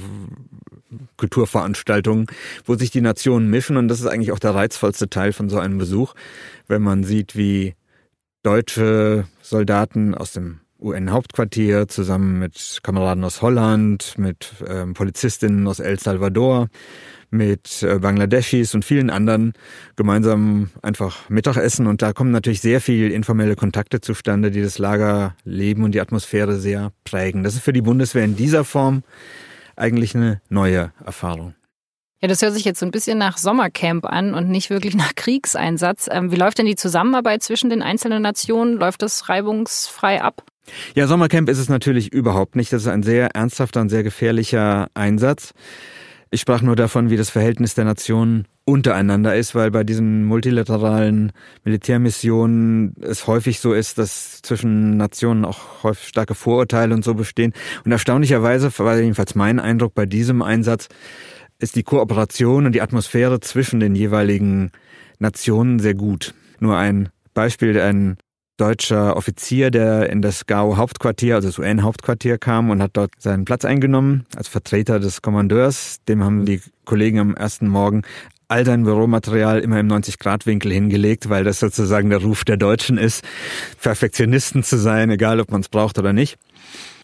Kulturveranstaltungen, 1.17 2.27
wo 2.65 2.75
sich 2.75 2.91
die 2.91 3.01
Nationen 3.01 3.49
mischen 3.51 3.77
und 3.77 3.89
das 3.89 4.01
ist 4.01 4.07
eigentlich 4.07 4.33
auch 4.33 4.39
der 4.39 4.55
reizvollste 4.55 5.09
Teil 5.09 5.33
von 5.33 5.49
so 5.49 5.59
einem 5.59 5.79
Besuch, 5.79 6.15
wenn 6.69 6.83
man 6.83 7.05
sieht, 7.05 7.37
wie 7.37 7.75
deutsche 8.43 9.27
Soldaten 9.43 10.15
aus 10.15 10.33
dem 10.33 10.61
UN-Hauptquartier 10.81 11.89
zusammen 11.89 12.39
mit 12.39 12.81
Kameraden 12.83 13.25
aus 13.25 13.43
Holland, 13.43 14.15
mit 14.19 14.53
ähm, 14.67 14.93
Polizistinnen 14.93 15.67
aus 15.67 15.81
El 15.81 15.99
Salvador, 15.99 16.69
mit 17.31 17.83
äh, 17.83 17.99
Bangladeschis 17.99 18.75
und 18.75 18.85
vielen 18.85 19.11
anderen 19.11 19.55
gemeinsam 19.97 20.71
einfach 20.83 21.29
Mittagessen 21.31 21.87
und 21.87 22.03
da 22.03 22.13
kommen 22.13 22.31
natürlich 22.31 22.61
sehr 22.61 22.81
viel 22.81 23.11
informelle 23.11 23.57
Kontakte 23.57 24.01
zustande, 24.01 24.51
die 24.51 24.63
das 24.63 24.79
Lagerleben 24.79 25.85
und 25.85 25.93
die 25.93 26.01
Atmosphäre 26.01 26.59
sehr 26.59 26.93
prägen. 27.05 27.43
Das 27.43 27.55
ist 27.55 27.63
für 27.63 27.73
die 27.73 27.83
Bundeswehr 27.83 28.25
in 28.25 28.37
dieser 28.37 28.65
Form 28.65 29.03
eigentlich 29.77 30.15
eine 30.15 30.41
neue 30.49 30.93
Erfahrung. 31.05 31.55
Ja, 32.21 32.29
das 32.29 32.41
hört 32.41 32.55
sich 32.55 32.65
jetzt 32.65 32.81
so 32.81 32.87
ein 32.87 32.91
bisschen 32.91 33.19
nach 33.19 33.37
Sommercamp 33.37 34.07
an 34.07 34.33
und 34.33 34.49
nicht 34.49 34.71
wirklich 34.71 34.95
nach 34.95 35.15
Kriegseinsatz. 35.15 36.09
Ähm, 36.11 36.33
wie 36.33 36.37
läuft 36.37 36.59
denn 36.59 36.65
die 36.65 36.75
Zusammenarbeit 36.75 37.43
zwischen 37.43 37.69
den 37.69 37.83
einzelnen 37.83 38.23
Nationen? 38.23 38.79
Läuft 38.79 39.03
das 39.03 39.29
reibungsfrei 39.29 40.23
ab? 40.23 40.43
Ja, 40.95 41.07
Sommercamp 41.07 41.51
ist 41.51 41.59
es 41.59 41.69
natürlich 41.69 42.13
überhaupt 42.13 42.57
nicht. 42.57 42.73
Das 42.73 42.83
ist 42.83 42.89
ein 42.89 43.03
sehr 43.03 43.35
ernsthafter 43.35 43.83
und 43.83 43.91
sehr 43.91 44.03
gefährlicher 44.03 44.89
Einsatz. 44.95 45.53
Ich 46.35 46.41
sprach 46.41 46.63
nur 46.63 46.75
davon, 46.75 47.11
wie 47.11 47.17
das 47.17 47.31
Verhältnis 47.31 47.75
der 47.75 47.85
Nationen 47.85 48.49
untereinander 48.65 49.37
ist, 49.37 49.55
weil 49.55 49.71
bei 49.71 49.85
diesen 49.85 50.25
multilateralen 50.25 51.31
Militärmissionen 51.63 52.97
es 53.01 53.29
häufig 53.29 53.61
so 53.61 53.73
ist, 53.73 53.99
dass 53.99 54.43
zwischen 54.43 54.97
Nationen 54.97 55.45
auch 55.45 55.85
häufig 55.85 56.09
starke 56.09 56.35
Vorurteile 56.35 56.93
und 56.93 57.05
so 57.05 57.15
bestehen. 57.15 57.53
Und 57.85 57.93
erstaunlicherweise 57.93 58.77
war 58.79 58.99
jedenfalls 58.99 59.37
mein 59.37 59.61
Eindruck 59.61 59.95
bei 59.95 60.07
diesem 60.07 60.43
Einsatz, 60.43 60.89
ist 61.61 61.77
die 61.77 61.85
Kooperation 61.85 62.67
und 62.67 62.73
die 62.73 62.83
Atmosphäre 62.83 63.39
zwischen 63.39 63.79
den 63.79 63.95
jeweiligen 63.95 64.73
Nationen 65.21 65.79
sehr 65.79 65.95
gut. 65.95 66.35
Nur 66.59 66.77
ein 66.77 67.11
Beispiel, 67.33 67.81
ein 67.81 68.17
deutscher 68.57 69.17
Offizier, 69.17 69.71
der 69.71 70.11
in 70.11 70.23
das 70.23 70.47
GAU-Hauptquartier, 70.47 71.35
also 71.35 71.49
das 71.49 71.59
UN-Hauptquartier 71.59 72.39
kam 72.39 72.71
und 72.71 72.83
hat 72.83 72.93
dort 72.95 73.11
seinen 73.19 73.45
Platz 73.45 73.65
eingenommen 73.65 74.27
als 74.37 74.49
Vertreter 74.49 75.01
des 75.01 75.23
Kommandeurs. 75.23 75.99
Dem 76.09 76.23
haben 76.23 76.45
die 76.45 76.61
Kollegen 76.85 77.19
am 77.19 77.35
ersten 77.35 77.69
Morgen 77.69 78.03
all 78.49 78.65
sein 78.65 78.85
Büromaterial 78.85 79.61
immer 79.61 79.81
im 79.81 79.89
90-Grad-Winkel 79.89 80.71
hingelegt, 80.71 81.29
weil 81.29 81.45
das 81.45 81.61
sozusagen 81.61 82.11
der 82.11 82.23
Ruf 82.23 82.45
der 82.45 82.57
Deutschen 82.57 82.99
ist, 82.99 83.25
Perfektionisten 83.81 84.63
zu 84.63 84.77
sein, 84.77 85.11
egal 85.11 85.41
ob 85.41 85.51
man 85.51 85.63
es 85.63 85.69
braucht 85.69 85.99
oder 85.99 86.13
nicht. 86.13 86.39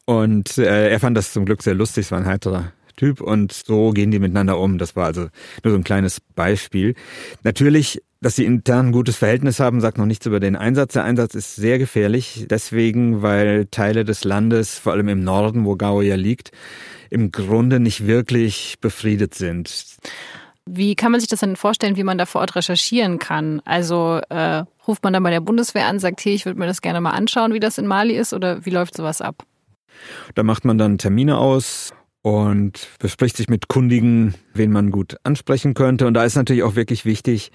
Und 0.04 0.58
äh, 0.58 0.90
er 0.90 1.00
fand 1.00 1.16
das 1.16 1.32
zum 1.32 1.44
Glück 1.44 1.62
sehr 1.62 1.74
lustig, 1.74 2.06
es 2.06 2.12
war 2.12 2.18
ein 2.18 2.26
heiterer 2.26 2.72
Typ 2.96 3.20
und 3.20 3.52
so 3.52 3.90
gehen 3.92 4.10
die 4.10 4.18
miteinander 4.18 4.58
um. 4.58 4.76
Das 4.76 4.94
war 4.94 5.06
also 5.06 5.28
nur 5.64 5.72
so 5.72 5.74
ein 5.74 5.84
kleines 5.84 6.20
Beispiel. 6.34 6.94
Natürlich 7.42 8.02
dass 8.20 8.36
sie 8.36 8.44
intern 8.44 8.88
ein 8.88 8.92
gutes 8.92 9.16
Verhältnis 9.16 9.60
haben, 9.60 9.80
sagt 9.80 9.96
noch 9.96 10.06
nichts 10.06 10.26
über 10.26 10.40
den 10.40 10.56
Einsatz. 10.56 10.92
Der 10.92 11.04
Einsatz 11.04 11.34
ist 11.34 11.56
sehr 11.56 11.78
gefährlich, 11.78 12.46
deswegen, 12.50 13.22
weil 13.22 13.66
Teile 13.66 14.04
des 14.04 14.24
Landes, 14.24 14.78
vor 14.78 14.92
allem 14.92 15.08
im 15.08 15.24
Norden, 15.24 15.64
wo 15.64 15.76
Gao 15.76 16.02
ja 16.02 16.16
liegt, 16.16 16.52
im 17.08 17.32
Grunde 17.32 17.80
nicht 17.80 18.06
wirklich 18.06 18.76
befriedet 18.80 19.34
sind. 19.34 19.96
Wie 20.66 20.94
kann 20.94 21.10
man 21.10 21.20
sich 21.20 21.28
das 21.28 21.40
denn 21.40 21.56
vorstellen, 21.56 21.96
wie 21.96 22.04
man 22.04 22.18
da 22.18 22.26
vor 22.26 22.42
Ort 22.42 22.54
recherchieren 22.54 23.18
kann? 23.18 23.60
Also 23.64 24.20
äh, 24.28 24.64
ruft 24.86 25.02
man 25.02 25.14
dann 25.14 25.22
bei 25.22 25.30
der 25.30 25.40
Bundeswehr 25.40 25.86
an, 25.86 25.98
sagt, 25.98 26.24
hey, 26.24 26.34
ich 26.34 26.44
würde 26.44 26.60
mir 26.60 26.66
das 26.66 26.82
gerne 26.82 27.00
mal 27.00 27.10
anschauen, 27.10 27.54
wie 27.54 27.60
das 27.60 27.78
in 27.78 27.86
Mali 27.86 28.14
ist, 28.14 28.34
oder 28.34 28.64
wie 28.66 28.70
läuft 28.70 28.96
sowas 28.96 29.22
ab? 29.22 29.44
Da 30.34 30.42
macht 30.42 30.64
man 30.64 30.78
dann 30.78 30.98
Termine 30.98 31.38
aus 31.38 31.92
und 32.22 32.88
bespricht 32.98 33.36
sich 33.36 33.48
mit 33.48 33.68
Kundigen, 33.68 34.34
wen 34.52 34.70
man 34.70 34.90
gut 34.90 35.16
ansprechen 35.24 35.74
könnte. 35.74 36.06
Und 36.06 36.14
da 36.14 36.24
ist 36.24 36.36
natürlich 36.36 36.62
auch 36.62 36.76
wirklich 36.76 37.04
wichtig, 37.04 37.50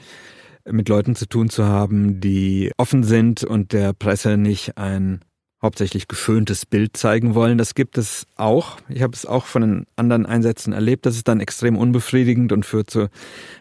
mit 0.69 0.89
Leuten 0.89 1.15
zu 1.15 1.27
tun 1.27 1.50
zu 1.50 1.65
haben, 1.65 2.19
die 2.19 2.72
offen 2.77 3.03
sind 3.03 3.43
und 3.43 3.74
der 3.74 3.93
Presse 3.93 4.38
nicht 4.38 4.77
ein 4.77 5.22
hauptsächlich 5.62 6.07
geschöntes 6.07 6.65
Bild 6.65 6.95
zeigen 6.95 7.34
wollen. 7.34 7.57
Das 7.57 7.74
gibt 7.75 7.98
es 7.98 8.27
auch. 8.36 8.77
Ich 8.88 9.01
habe 9.01 9.13
es 9.13 9.25
auch 9.25 9.45
von 9.45 9.62
den 9.62 9.86
anderen 9.95 10.25
Einsätzen 10.25 10.74
erlebt. 10.74 11.05
Das 11.05 11.15
ist 11.15 11.27
dann 11.27 11.39
extrem 11.39 11.77
unbefriedigend 11.77 12.51
und 12.51 12.65
führt 12.65 12.89
zu 12.89 13.10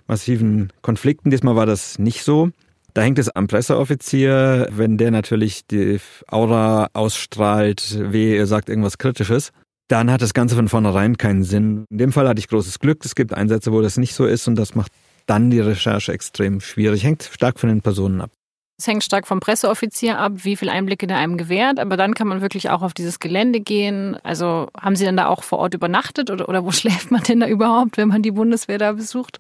massiven 0.07 0.73
Konflikten. 0.83 1.31
Diesmal 1.31 1.57
war 1.57 1.67
das 1.67 1.99
nicht 1.99 2.23
so. 2.23 2.51
Da 2.93 3.03
hängt 3.03 3.19
es 3.19 3.29
am 3.29 3.49
Presseoffizier, 3.49 4.69
wenn 4.71 4.99
der 4.99 5.11
natürlich 5.11 5.67
die 5.67 5.99
Aura 6.29 6.91
ausstrahlt, 6.93 7.99
weh, 8.13 8.37
er 8.37 8.47
sagt 8.47 8.69
irgendwas 8.69 8.99
Kritisches, 8.99 9.51
dann 9.89 10.13
hat 10.13 10.23
das 10.23 10.33
Ganze 10.33 10.55
von 10.55 10.69
vornherein 10.69 11.19
keinen 11.19 11.43
Sinn. 11.43 11.87
In 11.91 11.99
dem 11.99 12.13
Fall 12.13 12.29
hatte 12.29 12.39
ich 12.39 12.49
großes 12.49 12.79
Glück. 12.79 13.05
Es 13.05 13.15
gibt 13.17 13.35
Einsätze, 13.35 13.73
wo 13.73 13.81
das 13.81 13.97
nicht 13.97 14.15
so 14.15 14.27
ist 14.27 14.47
und 14.47 14.55
das 14.55 14.75
macht 14.75 14.93
dann 15.27 15.51
die 15.51 15.61
Recherche 15.61 16.13
extrem 16.13 16.61
schwierig. 16.61 17.05
Hängt 17.05 17.23
stark 17.25 17.59
von 17.59 17.69
den 17.69 17.83
Personen 17.83 18.21
ab. 18.21 18.31
Es 18.77 18.89
hängt 18.89 19.05
stark 19.05 19.29
vom 19.29 19.39
Presseoffizier 19.39 20.19
ab, 20.19 20.33
wie 20.39 20.57
viel 20.57 20.69
Einblicke 20.69 21.07
der 21.07 21.19
einem 21.19 21.37
gewährt, 21.37 21.79
aber 21.79 21.97
dann 21.97 22.13
kann 22.13 22.27
man 22.27 22.41
wirklich 22.41 22.71
auch 22.71 22.83
auf 22.83 22.93
dieses 22.93 23.21
Gelände 23.21 23.61
gehen. 23.61 24.17
Also 24.25 24.67
haben 24.77 24.97
Sie 24.97 25.05
dann 25.05 25.17
da 25.17 25.29
auch 25.29 25.45
vor 25.45 25.61
Ort 25.61 25.75
übernachtet 25.75 26.29
oder, 26.29 26.49
oder 26.49 26.65
wo 26.65 26.73
schläft 26.73 27.13
man 27.13 27.23
denn 27.23 27.39
da 27.39 27.47
überhaupt, 27.47 27.99
wenn 27.99 28.09
man 28.09 28.23
die 28.23 28.33
Bundeswehr 28.33 28.79
da 28.79 28.91
besucht? 28.93 29.39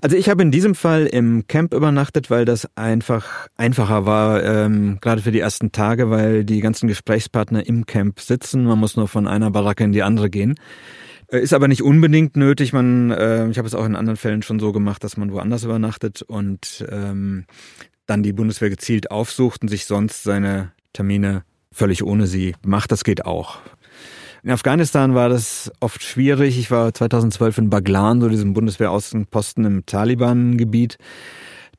Also 0.00 0.16
ich 0.16 0.28
habe 0.28 0.42
in 0.42 0.50
diesem 0.50 0.74
Fall 0.74 1.06
im 1.06 1.46
Camp 1.46 1.74
übernachtet, 1.74 2.28
weil 2.28 2.44
das 2.44 2.68
einfach 2.74 3.46
einfacher 3.56 4.04
war, 4.04 4.42
ähm, 4.42 4.98
gerade 5.00 5.22
für 5.22 5.30
die 5.30 5.40
ersten 5.40 5.70
Tage, 5.70 6.10
weil 6.10 6.44
die 6.44 6.58
ganzen 6.58 6.88
Gesprächspartner 6.88 7.64
im 7.64 7.86
Camp 7.86 8.18
sitzen. 8.18 8.64
Man 8.64 8.80
muss 8.80 8.96
nur 8.96 9.06
von 9.06 9.28
einer 9.28 9.52
Baracke 9.52 9.84
in 9.84 9.92
die 9.92 10.02
andere 10.02 10.28
gehen. 10.28 10.56
Äh, 11.32 11.40
ist 11.40 11.54
aber 11.54 11.68
nicht 11.68 11.82
unbedingt 11.82 12.36
nötig. 12.36 12.72
Man, 12.72 13.10
äh, 13.10 13.48
ich 13.48 13.58
habe 13.58 13.66
es 13.66 13.74
auch 13.74 13.86
in 13.86 13.96
anderen 13.96 14.16
Fällen 14.16 14.42
schon 14.42 14.60
so 14.60 14.72
gemacht, 14.72 15.02
dass 15.02 15.16
man 15.16 15.32
woanders 15.32 15.64
übernachtet 15.64 16.22
und 16.22 16.84
ähm, 16.90 17.46
dann 18.06 18.22
die 18.22 18.32
Bundeswehr 18.32 18.70
gezielt 18.70 19.10
aufsucht 19.10 19.62
und 19.62 19.68
sich 19.68 19.86
sonst 19.86 20.22
seine 20.22 20.72
Termine 20.92 21.44
völlig 21.72 22.04
ohne 22.04 22.26
sie 22.26 22.54
macht. 22.64 22.92
Das 22.92 23.04
geht 23.04 23.24
auch. 23.24 23.58
In 24.42 24.50
Afghanistan 24.50 25.14
war 25.14 25.28
das 25.28 25.70
oft 25.80 26.02
schwierig. 26.02 26.58
Ich 26.58 26.70
war 26.70 26.92
2012 26.92 27.58
in 27.58 27.70
Baglan, 27.70 28.20
so 28.20 28.28
diesem 28.28 28.54
Bundeswehraußenposten 28.54 29.64
im 29.64 29.86
Taliban-Gebiet. 29.86 30.98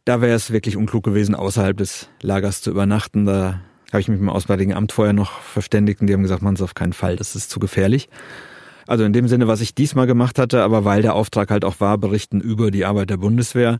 Da 0.05 0.22
wäre 0.22 0.36
es 0.36 0.51
wirklich 0.51 0.77
unklug 0.77 1.03
gewesen, 1.03 1.36
außerhalb 1.36 1.77
des 1.77 2.10
Lagers 2.22 2.62
zu 2.62 2.72
übernachten. 2.72 3.25
Da 3.25 3.62
habe 3.91 4.00
ich 4.00 4.07
mich 4.07 4.19
mit 4.19 4.27
dem 4.27 4.29
Auswärtigen 4.29 4.74
Amt 4.74 4.93
vorher 4.93 5.13
noch 5.13 5.41
verständigt 5.41 6.00
und 6.00 6.07
die 6.07 6.13
haben 6.13 6.24
gesagt, 6.24 6.41
man 6.41 6.55
es 6.55 6.62
auf 6.62 6.74
keinen 6.74 6.93
Fall, 6.93 7.17
das 7.17 7.36
ist 7.36 7.50
zu 7.50 7.60
gefährlich. 7.60 8.10
Also 8.87 9.03
in 9.03 9.13
dem 9.13 9.27
Sinne, 9.27 9.47
was 9.47 9.61
ich 9.61 9.75
diesmal 9.75 10.07
gemacht 10.07 10.39
hatte, 10.39 10.63
aber 10.63 10.85
weil 10.85 11.01
der 11.01 11.15
Auftrag 11.15 11.49
halt 11.51 11.65
auch 11.65 11.79
war, 11.79 11.97
berichten 11.97 12.41
über 12.41 12.71
die 12.71 12.85
Arbeit 12.85 13.09
der 13.09 13.17
Bundeswehr, 13.17 13.79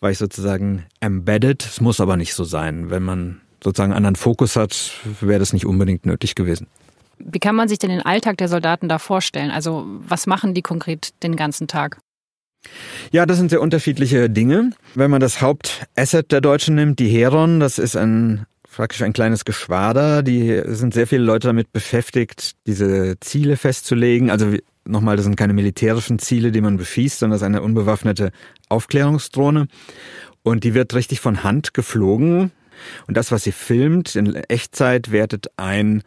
war 0.00 0.10
ich 0.10 0.18
sozusagen 0.18 0.84
embedded. 1.00 1.64
Es 1.64 1.80
muss 1.80 2.00
aber 2.00 2.16
nicht 2.16 2.34
so 2.34 2.44
sein. 2.44 2.90
Wenn 2.90 3.02
man 3.02 3.40
sozusagen 3.62 3.92
einen 3.92 3.98
anderen 3.98 4.16
Fokus 4.16 4.56
hat, 4.56 4.92
wäre 5.20 5.38
das 5.38 5.52
nicht 5.52 5.66
unbedingt 5.66 6.04
nötig 6.06 6.34
gewesen. 6.34 6.66
Wie 7.18 7.38
kann 7.38 7.54
man 7.54 7.68
sich 7.68 7.78
denn 7.78 7.90
den 7.90 8.02
Alltag 8.02 8.36
der 8.38 8.48
Soldaten 8.48 8.88
da 8.88 8.98
vorstellen? 8.98 9.50
Also 9.50 9.86
was 10.06 10.26
machen 10.26 10.52
die 10.52 10.62
konkret 10.62 11.14
den 11.22 11.36
ganzen 11.36 11.68
Tag? 11.68 11.98
Ja, 13.12 13.26
das 13.26 13.36
sind 13.36 13.50
sehr 13.50 13.60
unterschiedliche 13.60 14.28
Dinge. 14.30 14.70
Wenn 14.94 15.10
man 15.10 15.20
das 15.20 15.40
Hauptasset 15.40 16.32
der 16.32 16.40
Deutschen 16.40 16.74
nimmt, 16.74 16.98
die 16.98 17.08
Heron, 17.08 17.60
das 17.60 17.78
ist 17.78 17.96
ein 17.96 18.46
praktisch 18.76 19.02
ein 19.02 19.12
kleines 19.12 19.44
Geschwader. 19.44 20.22
Die 20.22 20.62
sind 20.66 20.94
sehr 20.94 21.06
viele 21.06 21.24
Leute 21.24 21.48
damit 21.48 21.72
beschäftigt, 21.72 22.52
diese 22.66 23.18
Ziele 23.20 23.56
festzulegen. 23.56 24.30
Also 24.30 24.56
nochmal, 24.84 25.16
das 25.16 25.24
sind 25.24 25.36
keine 25.36 25.54
militärischen 25.54 26.18
Ziele, 26.18 26.52
die 26.52 26.60
man 26.60 26.76
beschießt, 26.76 27.18
sondern 27.18 27.34
das 27.34 27.42
ist 27.42 27.46
eine 27.46 27.62
unbewaffnete 27.62 28.30
Aufklärungsdrohne. 28.68 29.68
Und 30.42 30.64
die 30.64 30.74
wird 30.74 30.94
richtig 30.94 31.20
von 31.20 31.42
Hand 31.42 31.74
geflogen. 31.74 32.52
Und 33.06 33.16
das, 33.16 33.32
was 33.32 33.44
sie 33.44 33.52
filmt, 33.52 34.14
in 34.16 34.34
Echtzeit 34.34 35.10
wertet 35.10 35.46
ein 35.56 36.02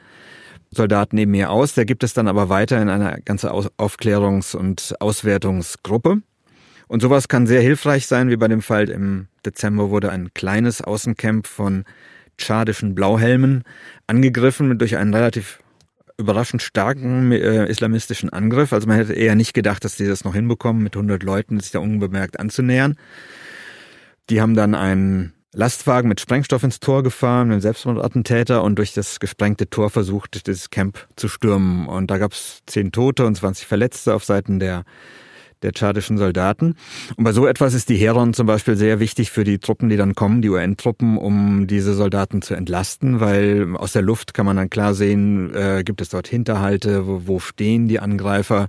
Soldat 0.69 1.13
neben 1.13 1.31
mir 1.31 1.49
aus. 1.49 1.73
Der 1.73 1.85
gibt 1.85 2.03
es 2.03 2.13
dann 2.13 2.27
aber 2.27 2.49
weiter 2.49 2.81
in 2.81 2.89
eine 2.89 3.21
ganze 3.23 3.51
Aufklärungs- 3.51 4.55
und 4.55 4.95
Auswertungsgruppe. 4.99 6.21
Und 6.87 7.01
sowas 7.01 7.27
kann 7.27 7.47
sehr 7.47 7.61
hilfreich 7.61 8.07
sein, 8.07 8.29
wie 8.29 8.37
bei 8.37 8.47
dem 8.47 8.61
Fall 8.61 8.89
im 8.89 9.27
Dezember 9.45 9.89
wurde 9.89 10.11
ein 10.11 10.33
kleines 10.33 10.81
Außencamp 10.81 11.47
von 11.47 11.83
tschadischen 12.37 12.95
Blauhelmen 12.95 13.63
angegriffen 14.07 14.77
durch 14.77 14.97
einen 14.97 15.13
relativ 15.13 15.59
überraschend 16.17 16.61
starken 16.61 17.31
äh, 17.31 17.65
islamistischen 17.67 18.31
Angriff. 18.31 18.73
Also 18.73 18.87
man 18.87 18.97
hätte 18.97 19.13
eher 19.13 19.35
nicht 19.35 19.53
gedacht, 19.53 19.83
dass 19.83 19.95
die 19.95 20.07
das 20.07 20.23
noch 20.23 20.33
hinbekommen, 20.33 20.81
mit 20.81 20.95
100 20.95 21.23
Leuten 21.23 21.59
sich 21.59 21.71
da 21.71 21.79
unbemerkt 21.79 22.39
anzunähern. 22.39 22.95
Die 24.29 24.41
haben 24.41 24.55
dann 24.55 24.75
einen 24.75 25.33
Lastwagen 25.53 26.09
mit 26.09 26.19
Sprengstoff 26.19 26.63
ins 26.63 26.79
Tor 26.79 27.03
gefahren, 27.03 27.47
mit 27.47 27.53
einem 27.53 27.61
Selbstmordattentäter 27.61 28.63
und 28.63 28.75
durch 28.75 28.93
das 28.93 29.19
gesprengte 29.19 29.69
Tor 29.69 29.89
versucht, 29.89 30.47
das 30.47 30.69
Camp 30.69 31.07
zu 31.15 31.27
stürmen. 31.27 31.87
Und 31.87 32.11
da 32.11 32.17
gab 32.17 32.33
es 32.33 32.61
zehn 32.65 32.91
Tote 32.91 33.25
und 33.25 33.35
20 33.35 33.65
Verletzte 33.65 34.13
auf 34.13 34.25
Seiten 34.25 34.59
der 34.59 34.83
der 35.63 35.71
tschadischen 35.71 36.17
Soldaten. 36.17 36.75
Und 37.15 37.23
bei 37.23 37.31
so 37.31 37.47
etwas 37.47 37.73
ist 37.73 37.89
die 37.89 37.95
Heron 37.95 38.33
zum 38.33 38.47
Beispiel 38.47 38.75
sehr 38.75 38.99
wichtig 38.99 39.31
für 39.31 39.43
die 39.43 39.59
Truppen, 39.59 39.89
die 39.89 39.97
dann 39.97 40.15
kommen, 40.15 40.41
die 40.41 40.49
UN-Truppen, 40.49 41.17
um 41.17 41.67
diese 41.67 41.93
Soldaten 41.93 42.41
zu 42.41 42.53
entlasten, 42.53 43.19
weil 43.19 43.75
aus 43.75 43.93
der 43.93 44.01
Luft 44.01 44.33
kann 44.33 44.45
man 44.45 44.57
dann 44.57 44.69
klar 44.69 44.93
sehen, 44.93 45.53
äh, 45.53 45.83
gibt 45.83 46.01
es 46.01 46.09
dort 46.09 46.27
Hinterhalte, 46.27 47.07
wo, 47.07 47.21
wo 47.25 47.39
stehen 47.39 47.87
die 47.87 47.99
Angreifer, 47.99 48.67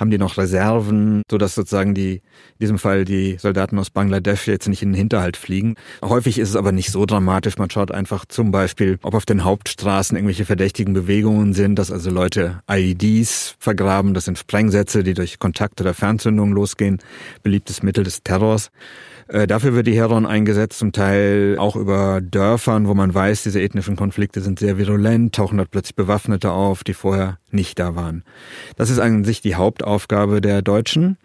haben 0.00 0.10
die 0.10 0.18
noch 0.18 0.36
Reserven, 0.36 1.22
so 1.30 1.38
dass 1.38 1.54
sozusagen 1.54 1.94
die, 1.94 2.14
in 2.14 2.22
diesem 2.60 2.78
Fall 2.78 3.04
die 3.04 3.36
Soldaten 3.38 3.78
aus 3.78 3.90
Bangladesch 3.90 4.46
jetzt 4.48 4.68
nicht 4.68 4.82
in 4.82 4.90
den 4.90 4.96
Hinterhalt 4.96 5.36
fliegen. 5.36 5.74
Häufig 6.02 6.38
ist 6.38 6.50
es 6.50 6.56
aber 6.56 6.72
nicht 6.72 6.90
so 6.90 7.06
dramatisch. 7.06 7.58
Man 7.58 7.70
schaut 7.70 7.90
einfach 7.90 8.24
zum 8.26 8.50
Beispiel, 8.50 8.98
ob 9.02 9.14
auf 9.14 9.26
den 9.26 9.44
Hauptstraßen 9.44 10.16
irgendwelche 10.16 10.44
verdächtigen 10.44 10.94
Bewegungen 10.94 11.52
sind, 11.52 11.78
dass 11.78 11.90
also 11.90 12.10
Leute 12.10 12.60
IEDs 12.70 13.56
vergraben, 13.58 14.14
das 14.14 14.24
sind 14.24 14.38
Sprengsätze, 14.38 15.02
die 15.02 15.14
durch 15.14 15.38
Kontakt 15.38 15.80
oder 15.80 15.94
Fernsehen 15.94 16.23
Brandzündungen 16.24 16.54
losgehen, 16.54 16.98
beliebtes 17.42 17.82
Mittel 17.82 18.04
des 18.04 18.22
Terrors. 18.22 18.70
Äh, 19.28 19.46
dafür 19.46 19.74
wird 19.74 19.86
die 19.86 19.96
Heron 19.96 20.26
eingesetzt, 20.26 20.78
zum 20.78 20.92
Teil 20.92 21.56
auch 21.58 21.76
über 21.76 22.20
Dörfern, 22.20 22.88
wo 22.88 22.94
man 22.94 23.14
weiß, 23.14 23.42
diese 23.42 23.60
ethnischen 23.60 23.96
Konflikte 23.96 24.40
sind 24.40 24.58
sehr 24.58 24.78
virulent, 24.78 25.34
tauchen 25.34 25.58
dort 25.58 25.70
plötzlich 25.70 25.96
Bewaffnete 25.96 26.50
auf, 26.50 26.84
die 26.84 26.94
vorher 26.94 27.38
nicht 27.50 27.78
da 27.78 27.94
waren. 27.94 28.22
Das 28.76 28.90
ist 28.90 28.98
an 28.98 29.24
sich 29.24 29.40
die 29.40 29.54
Hauptaufgabe 29.54 30.40
der 30.40 30.62
Deutschen 30.62 31.16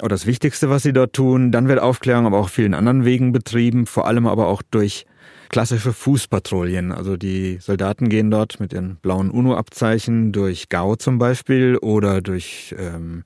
oder 0.00 0.10
das 0.10 0.26
Wichtigste, 0.26 0.70
was 0.70 0.82
sie 0.84 0.92
dort 0.92 1.12
tun. 1.12 1.52
Dann 1.52 1.68
wird 1.68 1.80
Aufklärung 1.80 2.26
aber 2.26 2.38
auch 2.38 2.48
vielen 2.48 2.74
anderen 2.74 3.04
Wegen 3.04 3.32
betrieben, 3.32 3.86
vor 3.86 4.06
allem 4.06 4.26
aber 4.26 4.46
auch 4.46 4.62
durch 4.62 5.06
klassische 5.48 5.92
Fußpatrouillen. 5.92 6.92
Also 6.92 7.16
die 7.16 7.58
Soldaten 7.60 8.08
gehen 8.08 8.30
dort 8.30 8.60
mit 8.60 8.72
ihren 8.72 8.96
blauen 8.96 9.30
UNO-Abzeichen 9.30 10.32
durch 10.32 10.68
Gao 10.68 10.96
zum 10.96 11.18
Beispiel 11.18 11.76
oder 11.78 12.20
durch 12.20 12.74
ähm, 12.78 13.24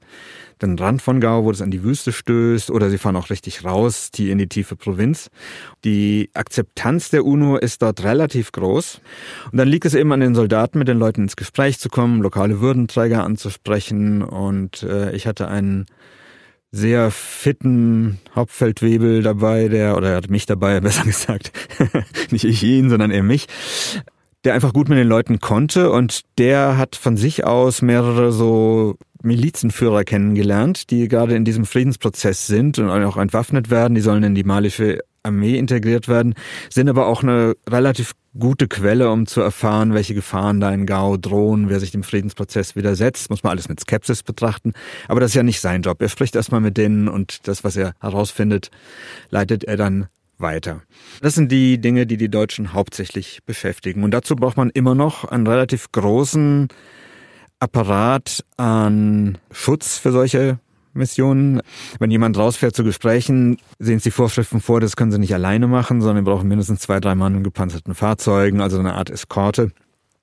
den 0.62 0.78
Rand 0.78 1.02
von 1.02 1.20
Gao, 1.20 1.44
wo 1.44 1.50
es 1.50 1.60
an 1.60 1.70
die 1.70 1.82
Wüste 1.82 2.12
stößt, 2.12 2.70
oder 2.70 2.88
sie 2.88 2.98
fahren 2.98 3.16
auch 3.16 3.30
richtig 3.30 3.64
raus, 3.64 4.10
die 4.10 4.30
in 4.30 4.38
die 4.38 4.48
tiefe 4.48 4.76
Provinz. 4.76 5.28
Die 5.84 6.30
Akzeptanz 6.34 7.10
der 7.10 7.24
UNO 7.24 7.56
ist 7.56 7.82
dort 7.82 8.02
relativ 8.04 8.52
groß. 8.52 9.00
Und 9.50 9.58
dann 9.58 9.68
liegt 9.68 9.84
es 9.84 9.94
eben 9.94 10.12
an 10.12 10.20
den 10.20 10.34
Soldaten, 10.34 10.78
mit 10.78 10.88
den 10.88 10.98
Leuten 10.98 11.22
ins 11.22 11.36
Gespräch 11.36 11.78
zu 11.78 11.88
kommen, 11.88 12.22
lokale 12.22 12.60
Würdenträger 12.60 13.24
anzusprechen. 13.24 14.22
Und 14.22 14.82
äh, 14.84 15.12
ich 15.12 15.26
hatte 15.26 15.48
einen 15.48 15.86
sehr 16.72 17.10
fitten 17.10 18.18
Hauptfeldwebel 18.34 19.22
dabei, 19.22 19.68
der, 19.68 19.96
oder 19.96 20.10
er 20.10 20.16
hat 20.16 20.30
mich 20.30 20.46
dabei, 20.46 20.80
besser 20.80 21.04
gesagt, 21.04 21.52
nicht 22.30 22.44
ich 22.44 22.62
ihn, 22.62 22.90
sondern 22.90 23.10
er 23.10 23.22
mich, 23.22 23.46
der 24.44 24.54
einfach 24.54 24.72
gut 24.72 24.88
mit 24.88 24.98
den 24.98 25.06
Leuten 25.06 25.38
konnte 25.38 25.90
und 25.90 26.22
der 26.38 26.76
hat 26.76 26.96
von 26.96 27.16
sich 27.16 27.44
aus 27.44 27.82
mehrere 27.82 28.32
so 28.32 28.96
Milizenführer 29.22 30.02
kennengelernt, 30.02 30.90
die 30.90 31.06
gerade 31.06 31.36
in 31.36 31.44
diesem 31.44 31.64
Friedensprozess 31.64 32.48
sind 32.48 32.80
und 32.80 32.90
auch 32.90 33.16
entwaffnet 33.16 33.70
werden. 33.70 33.94
Die 33.94 34.00
sollen 34.00 34.24
in 34.24 34.34
die 34.34 34.42
malische 34.42 34.98
Armee 35.22 35.56
integriert 35.56 36.08
werden, 36.08 36.34
sind 36.70 36.88
aber 36.88 37.06
auch 37.06 37.22
eine 37.22 37.54
relativ 37.68 38.12
gute 38.38 38.66
Quelle, 38.66 39.10
um 39.10 39.26
zu 39.26 39.40
erfahren, 39.40 39.92
welche 39.92 40.14
Gefahren 40.14 40.60
da 40.60 40.72
in 40.72 40.86
Gao 40.86 41.16
drohen, 41.16 41.68
wer 41.68 41.80
sich 41.80 41.90
dem 41.90 42.02
Friedensprozess 42.02 42.76
widersetzt. 42.76 43.30
Muss 43.30 43.42
man 43.42 43.50
alles 43.50 43.68
mit 43.68 43.80
Skepsis 43.80 44.22
betrachten. 44.22 44.72
Aber 45.08 45.20
das 45.20 45.32
ist 45.32 45.34
ja 45.34 45.42
nicht 45.42 45.60
sein 45.60 45.82
Job. 45.82 46.00
Er 46.00 46.08
spricht 46.08 46.34
erstmal 46.34 46.60
mit 46.60 46.76
denen 46.76 47.08
und 47.08 47.46
das, 47.46 47.64
was 47.64 47.76
er 47.76 47.94
herausfindet, 48.00 48.70
leitet 49.30 49.64
er 49.64 49.76
dann 49.76 50.08
weiter. 50.38 50.82
Das 51.20 51.34
sind 51.34 51.52
die 51.52 51.78
Dinge, 51.78 52.06
die 52.06 52.16
die 52.16 52.30
Deutschen 52.30 52.72
hauptsächlich 52.72 53.40
beschäftigen. 53.46 54.02
Und 54.02 54.12
dazu 54.12 54.34
braucht 54.34 54.56
man 54.56 54.70
immer 54.70 54.94
noch 54.94 55.24
einen 55.24 55.46
relativ 55.46 55.92
großen 55.92 56.68
Apparat 57.60 58.44
an 58.56 59.38
Schutz 59.52 59.98
für 59.98 60.10
solche 60.10 60.58
Missionen. 60.94 61.60
Wenn 61.98 62.10
jemand 62.10 62.36
rausfährt 62.38 62.74
zu 62.74 62.84
Gesprächen, 62.84 63.58
sehen 63.78 63.98
sie 63.98 64.10
Vorschriften 64.10 64.60
vor, 64.60 64.80
das 64.80 64.96
können 64.96 65.12
sie 65.12 65.18
nicht 65.18 65.34
alleine 65.34 65.66
machen, 65.66 66.00
sondern 66.00 66.24
brauchen 66.24 66.48
mindestens 66.48 66.80
zwei, 66.80 67.00
drei 67.00 67.14
Mann 67.14 67.36
in 67.36 67.44
gepanzerten 67.44 67.94
Fahrzeugen, 67.94 68.60
also 68.60 68.78
eine 68.78 68.94
Art 68.94 69.10
Eskorte, 69.10 69.72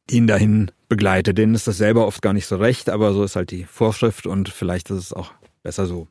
die 0.10 0.18
ihn 0.18 0.28
dahin 0.28 0.72
begleitet. 0.88 1.38
Denen 1.38 1.56
ist 1.56 1.68
das 1.68 1.78
selber 1.78 2.08
oft 2.08 2.22
gar 2.22 2.34
nicht 2.34 2.48
so 2.48 2.58
recht, 2.58 2.90
aber 2.90 3.14
so 3.14 3.24
ist 3.24 3.36
halt 3.36 3.52
die 3.52 3.64
Vorschrift 3.64 4.28
und 4.28 4.50
vielleicht 4.50 4.90
ist 4.90 4.98
es 4.98 5.14
auch 5.14 5.32
besser 5.64 5.86
so. 5.86 6.08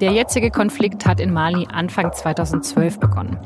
Der 0.00 0.12
jetzige 0.12 0.50
Konflikt 0.50 1.06
hat 1.06 1.18
in 1.18 1.32
Mali 1.32 1.66
Anfang 1.72 2.12
2012 2.12 3.00
begonnen. 3.00 3.36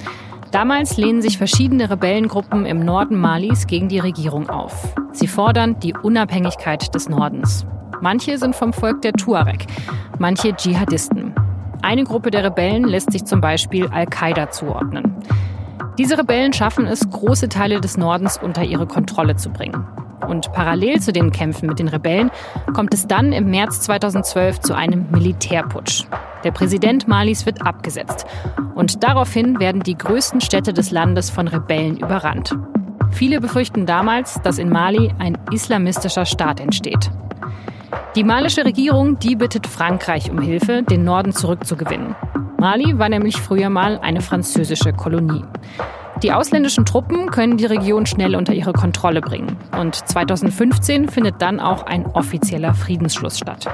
Damals 0.53 0.99
lehnen 0.99 1.23
sich 1.23 1.39
verschiedene 1.39 1.89
Rebellengruppen 1.89 2.67
im 2.67 2.85
Norden 2.85 3.17
Malis 3.17 3.67
gegen 3.67 3.89
die 3.89 3.99
Regierung 3.99 4.51
auf. 4.51 4.95
Sie 5.13 5.27
fordern 5.27 5.81
die 5.81 5.95
Unabhängigkeit 5.95 6.95
des 6.95 7.09
Nordens. 7.09 7.65
Manche 8.03 8.37
sind 8.37 8.55
vom 8.55 8.75
Volk 8.75 9.01
der 9.01 9.15
Tuareg, 9.15 9.65
manche 10.19 10.55
Dschihadisten. 10.55 11.35
Eine 11.81 12.05
Gruppe 12.05 12.31
der 12.31 12.45
Rebellen 12.45 12.85
lässt 12.85 13.13
sich 13.13 13.25
zum 13.25 13.41
Beispiel 13.41 13.89
Al-Qaida 13.89 14.51
zuordnen. 14.51 15.17
Diese 15.99 16.17
Rebellen 16.17 16.53
schaffen 16.53 16.87
es, 16.87 17.09
große 17.09 17.49
Teile 17.49 17.81
des 17.81 17.97
Nordens 17.97 18.39
unter 18.39 18.65
ihre 18.65 18.87
Kontrolle 18.87 19.37
zu 19.37 19.51
bringen. 19.51 19.87
Und 20.27 20.53
parallel 20.53 21.01
zu 21.01 21.13
den 21.13 21.33
Kämpfen 21.33 21.69
mit 21.69 21.79
den 21.79 21.89
Rebellen 21.89 22.31
kommt 22.75 22.95
es 22.95 23.07
dann 23.07 23.33
im 23.33 23.51
März 23.51 23.81
2012 23.81 24.61
zu 24.61 24.75
einem 24.75 25.07
Militärputsch. 25.11 26.05
Der 26.45 26.53
Präsident 26.53 27.09
Malis 27.09 27.45
wird 27.45 27.63
abgesetzt. 27.63 28.25
Und 28.75 29.05
daraufhin 29.05 29.61
werden 29.61 29.83
die 29.83 29.99
größten 29.99 30.41
Städte 30.41 30.73
des 30.73 30.91
Landes 30.91 31.29
von 31.29 31.49
Rebellen 31.49 31.99
überrannt. 31.99 32.57
Viele 33.11 33.41
befürchten 33.41 33.85
damals, 33.85 34.41
dass 34.43 34.59
in 34.59 34.71
Mali 34.71 35.13
ein 35.19 35.37
islamistischer 35.51 36.25
Staat 36.25 36.61
entsteht. 36.61 37.11
Die 38.17 38.25
malische 38.25 38.65
Regierung, 38.65 39.19
die 39.19 39.37
bittet 39.37 39.67
Frankreich 39.67 40.31
um 40.31 40.41
Hilfe, 40.41 40.83
den 40.83 41.05
Norden 41.05 41.33
zurückzugewinnen. 41.33 42.17
Mali 42.63 42.97
war 42.97 43.09
nämlich 43.09 43.39
früher 43.39 43.71
mal 43.71 43.99
eine 43.99 44.21
französische 44.21 44.93
Kolonie. 44.93 45.43
Die 46.23 46.33
ausländischen 46.33 46.85
Truppen 46.85 47.29
können 47.33 47.57
die 47.57 47.67
Region 47.67 48.07
schnell 48.07 48.37
unter 48.37 48.53
ihre 48.53 48.73
Kontrolle 48.73 49.21
bringen. 49.21 49.57
Und 49.77 49.97
2015 49.97 51.09
findet 51.09 51.43
dann 51.43 51.59
auch 51.59 51.87
ein 51.87 52.07
offizieller 52.07 52.73
Friedensschluss 52.73 53.37
statt. 53.37 53.67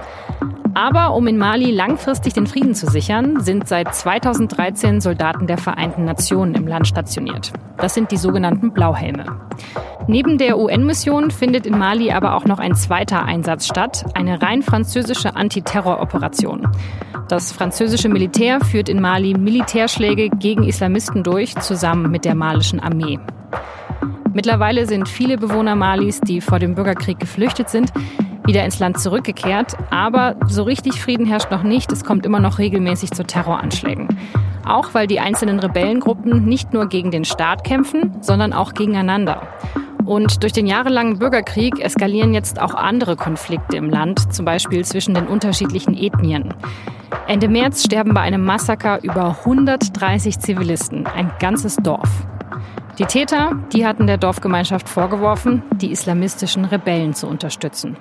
Aber 0.72 1.14
um 1.14 1.26
in 1.26 1.36
Mali 1.36 1.70
langfristig 1.70 2.32
den 2.32 2.46
Frieden 2.46 2.74
zu 2.74 2.86
sichern, 2.86 3.40
sind 3.40 3.68
seit 3.68 3.94
2013 3.94 5.02
Soldaten 5.02 5.46
der 5.46 5.58
Vereinten 5.58 6.06
Nationen 6.06 6.54
im 6.54 6.66
Land 6.66 6.88
stationiert. 6.88 7.52
Das 7.76 7.92
sind 7.92 8.10
die 8.10 8.16
sogenannten 8.16 8.72
Blauhelme. 8.72 9.26
Neben 10.06 10.38
der 10.38 10.58
UN-Mission 10.58 11.30
findet 11.30 11.66
in 11.66 11.76
Mali 11.76 12.10
aber 12.10 12.34
auch 12.34 12.46
noch 12.46 12.58
ein 12.58 12.74
zweiter 12.74 13.22
Einsatz 13.26 13.66
statt, 13.66 14.06
eine 14.14 14.40
rein 14.40 14.62
französische 14.62 15.36
Antiterroroperation. 15.36 16.66
Das 17.28 17.52
französische 17.52 18.08
Militär 18.08 18.58
führt 18.60 18.88
in 18.88 19.02
Mali 19.02 19.34
Militärschläge 19.34 20.30
gegen 20.30 20.64
Islamisten 20.64 21.22
durch, 21.22 21.54
zusammen 21.56 22.10
mit 22.10 22.24
der 22.24 22.34
malischen 22.34 22.80
Armee. 22.80 23.18
Mittlerweile 24.32 24.86
sind 24.86 25.10
viele 25.10 25.36
Bewohner 25.36 25.76
Malis, 25.76 26.20
die 26.22 26.40
vor 26.40 26.58
dem 26.58 26.74
Bürgerkrieg 26.74 27.18
geflüchtet 27.18 27.68
sind, 27.68 27.92
wieder 28.46 28.64
ins 28.64 28.78
Land 28.78 28.98
zurückgekehrt. 28.98 29.76
Aber 29.90 30.36
so 30.46 30.62
richtig 30.62 31.02
Frieden 31.02 31.26
herrscht 31.26 31.50
noch 31.50 31.62
nicht. 31.62 31.92
Es 31.92 32.02
kommt 32.02 32.24
immer 32.24 32.40
noch 32.40 32.58
regelmäßig 32.58 33.10
zu 33.10 33.24
Terroranschlägen. 33.24 34.08
Auch 34.66 34.94
weil 34.94 35.06
die 35.06 35.20
einzelnen 35.20 35.60
Rebellengruppen 35.60 36.46
nicht 36.46 36.72
nur 36.72 36.88
gegen 36.88 37.10
den 37.10 37.26
Staat 37.26 37.62
kämpfen, 37.62 38.16
sondern 38.22 38.54
auch 38.54 38.72
gegeneinander. 38.72 39.42
Und 40.08 40.42
durch 40.42 40.54
den 40.54 40.66
jahrelangen 40.66 41.18
Bürgerkrieg 41.18 41.80
eskalieren 41.80 42.32
jetzt 42.32 42.58
auch 42.58 42.72
andere 42.72 43.14
Konflikte 43.14 43.76
im 43.76 43.90
Land, 43.90 44.32
zum 44.32 44.46
Beispiel 44.46 44.82
zwischen 44.82 45.12
den 45.12 45.26
unterschiedlichen 45.26 45.94
Ethnien. 45.94 46.54
Ende 47.26 47.46
März 47.46 47.84
sterben 47.84 48.14
bei 48.14 48.22
einem 48.22 48.42
Massaker 48.42 49.02
über 49.02 49.36
130 49.40 50.38
Zivilisten, 50.38 51.06
ein 51.06 51.30
ganzes 51.38 51.76
Dorf. 51.76 52.08
Die 52.98 53.04
Täter, 53.04 53.62
die 53.74 53.84
hatten 53.84 54.06
der 54.06 54.16
Dorfgemeinschaft 54.16 54.88
vorgeworfen, 54.88 55.62
die 55.72 55.92
islamistischen 55.92 56.64
Rebellen 56.64 57.12
zu 57.12 57.26
unterstützen. 57.26 57.98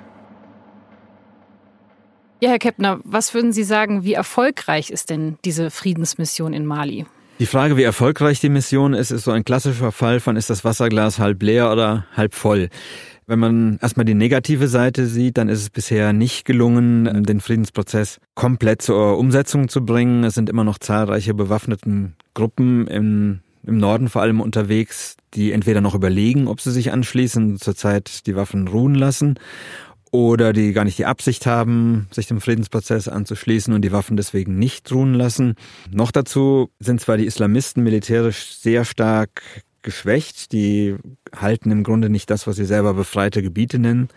Ja, 2.40 2.48
Herr 2.48 2.58
Keppner, 2.58 3.00
was 3.04 3.34
würden 3.34 3.52
Sie 3.52 3.64
sagen, 3.64 4.02
wie 4.04 4.14
erfolgreich 4.14 4.88
ist 4.88 5.10
denn 5.10 5.36
diese 5.44 5.70
Friedensmission 5.70 6.54
in 6.54 6.64
Mali? 6.64 7.04
Die 7.38 7.46
Frage, 7.46 7.76
wie 7.76 7.84
erfolgreich 7.84 8.40
die 8.40 8.48
Mission 8.48 8.94
ist, 8.94 9.12
ist 9.12 9.22
so 9.22 9.30
ein 9.30 9.44
klassischer 9.44 9.92
Fall 9.92 10.18
von, 10.18 10.34
ist 10.34 10.50
das 10.50 10.64
Wasserglas 10.64 11.20
halb 11.20 11.40
leer 11.40 11.70
oder 11.70 12.04
halb 12.16 12.34
voll? 12.34 12.68
Wenn 13.28 13.38
man 13.38 13.78
erstmal 13.80 14.06
die 14.06 14.14
negative 14.14 14.66
Seite 14.66 15.06
sieht, 15.06 15.38
dann 15.38 15.48
ist 15.48 15.60
es 15.60 15.70
bisher 15.70 16.12
nicht 16.12 16.44
gelungen, 16.44 17.22
den 17.22 17.40
Friedensprozess 17.40 18.18
komplett 18.34 18.82
zur 18.82 19.18
Umsetzung 19.18 19.68
zu 19.68 19.84
bringen. 19.84 20.24
Es 20.24 20.34
sind 20.34 20.50
immer 20.50 20.64
noch 20.64 20.78
zahlreiche 20.78 21.32
bewaffneten 21.32 22.16
Gruppen 22.34 22.88
im, 22.88 23.40
im 23.64 23.78
Norden 23.78 24.08
vor 24.08 24.22
allem 24.22 24.40
unterwegs, 24.40 25.16
die 25.34 25.52
entweder 25.52 25.80
noch 25.80 25.94
überlegen, 25.94 26.48
ob 26.48 26.60
sie 26.60 26.72
sich 26.72 26.90
anschließen, 26.90 27.58
zurzeit 27.58 28.26
die 28.26 28.34
Waffen 28.34 28.66
ruhen 28.66 28.96
lassen, 28.96 29.38
oder 30.10 30.52
die 30.52 30.72
gar 30.72 30.84
nicht 30.84 30.98
die 30.98 31.06
Absicht 31.06 31.46
haben, 31.46 32.08
sich 32.10 32.26
dem 32.26 32.40
Friedensprozess 32.40 33.08
anzuschließen 33.08 33.72
und 33.72 33.82
die 33.82 33.92
Waffen 33.92 34.16
deswegen 34.16 34.58
nicht 34.58 34.90
ruhen 34.92 35.14
lassen. 35.14 35.54
Noch 35.90 36.10
dazu 36.10 36.70
sind 36.78 37.00
zwar 37.00 37.16
die 37.16 37.26
Islamisten 37.26 37.82
militärisch 37.82 38.54
sehr 38.54 38.84
stark 38.84 39.42
geschwächt. 39.82 40.52
Die 40.52 40.96
halten 41.34 41.70
im 41.70 41.84
Grunde 41.84 42.10
nicht 42.10 42.30
das, 42.30 42.46
was 42.46 42.56
sie 42.56 42.64
selber 42.64 42.94
befreite 42.94 43.42
Gebiete 43.42 43.78
nennen, 43.78 44.08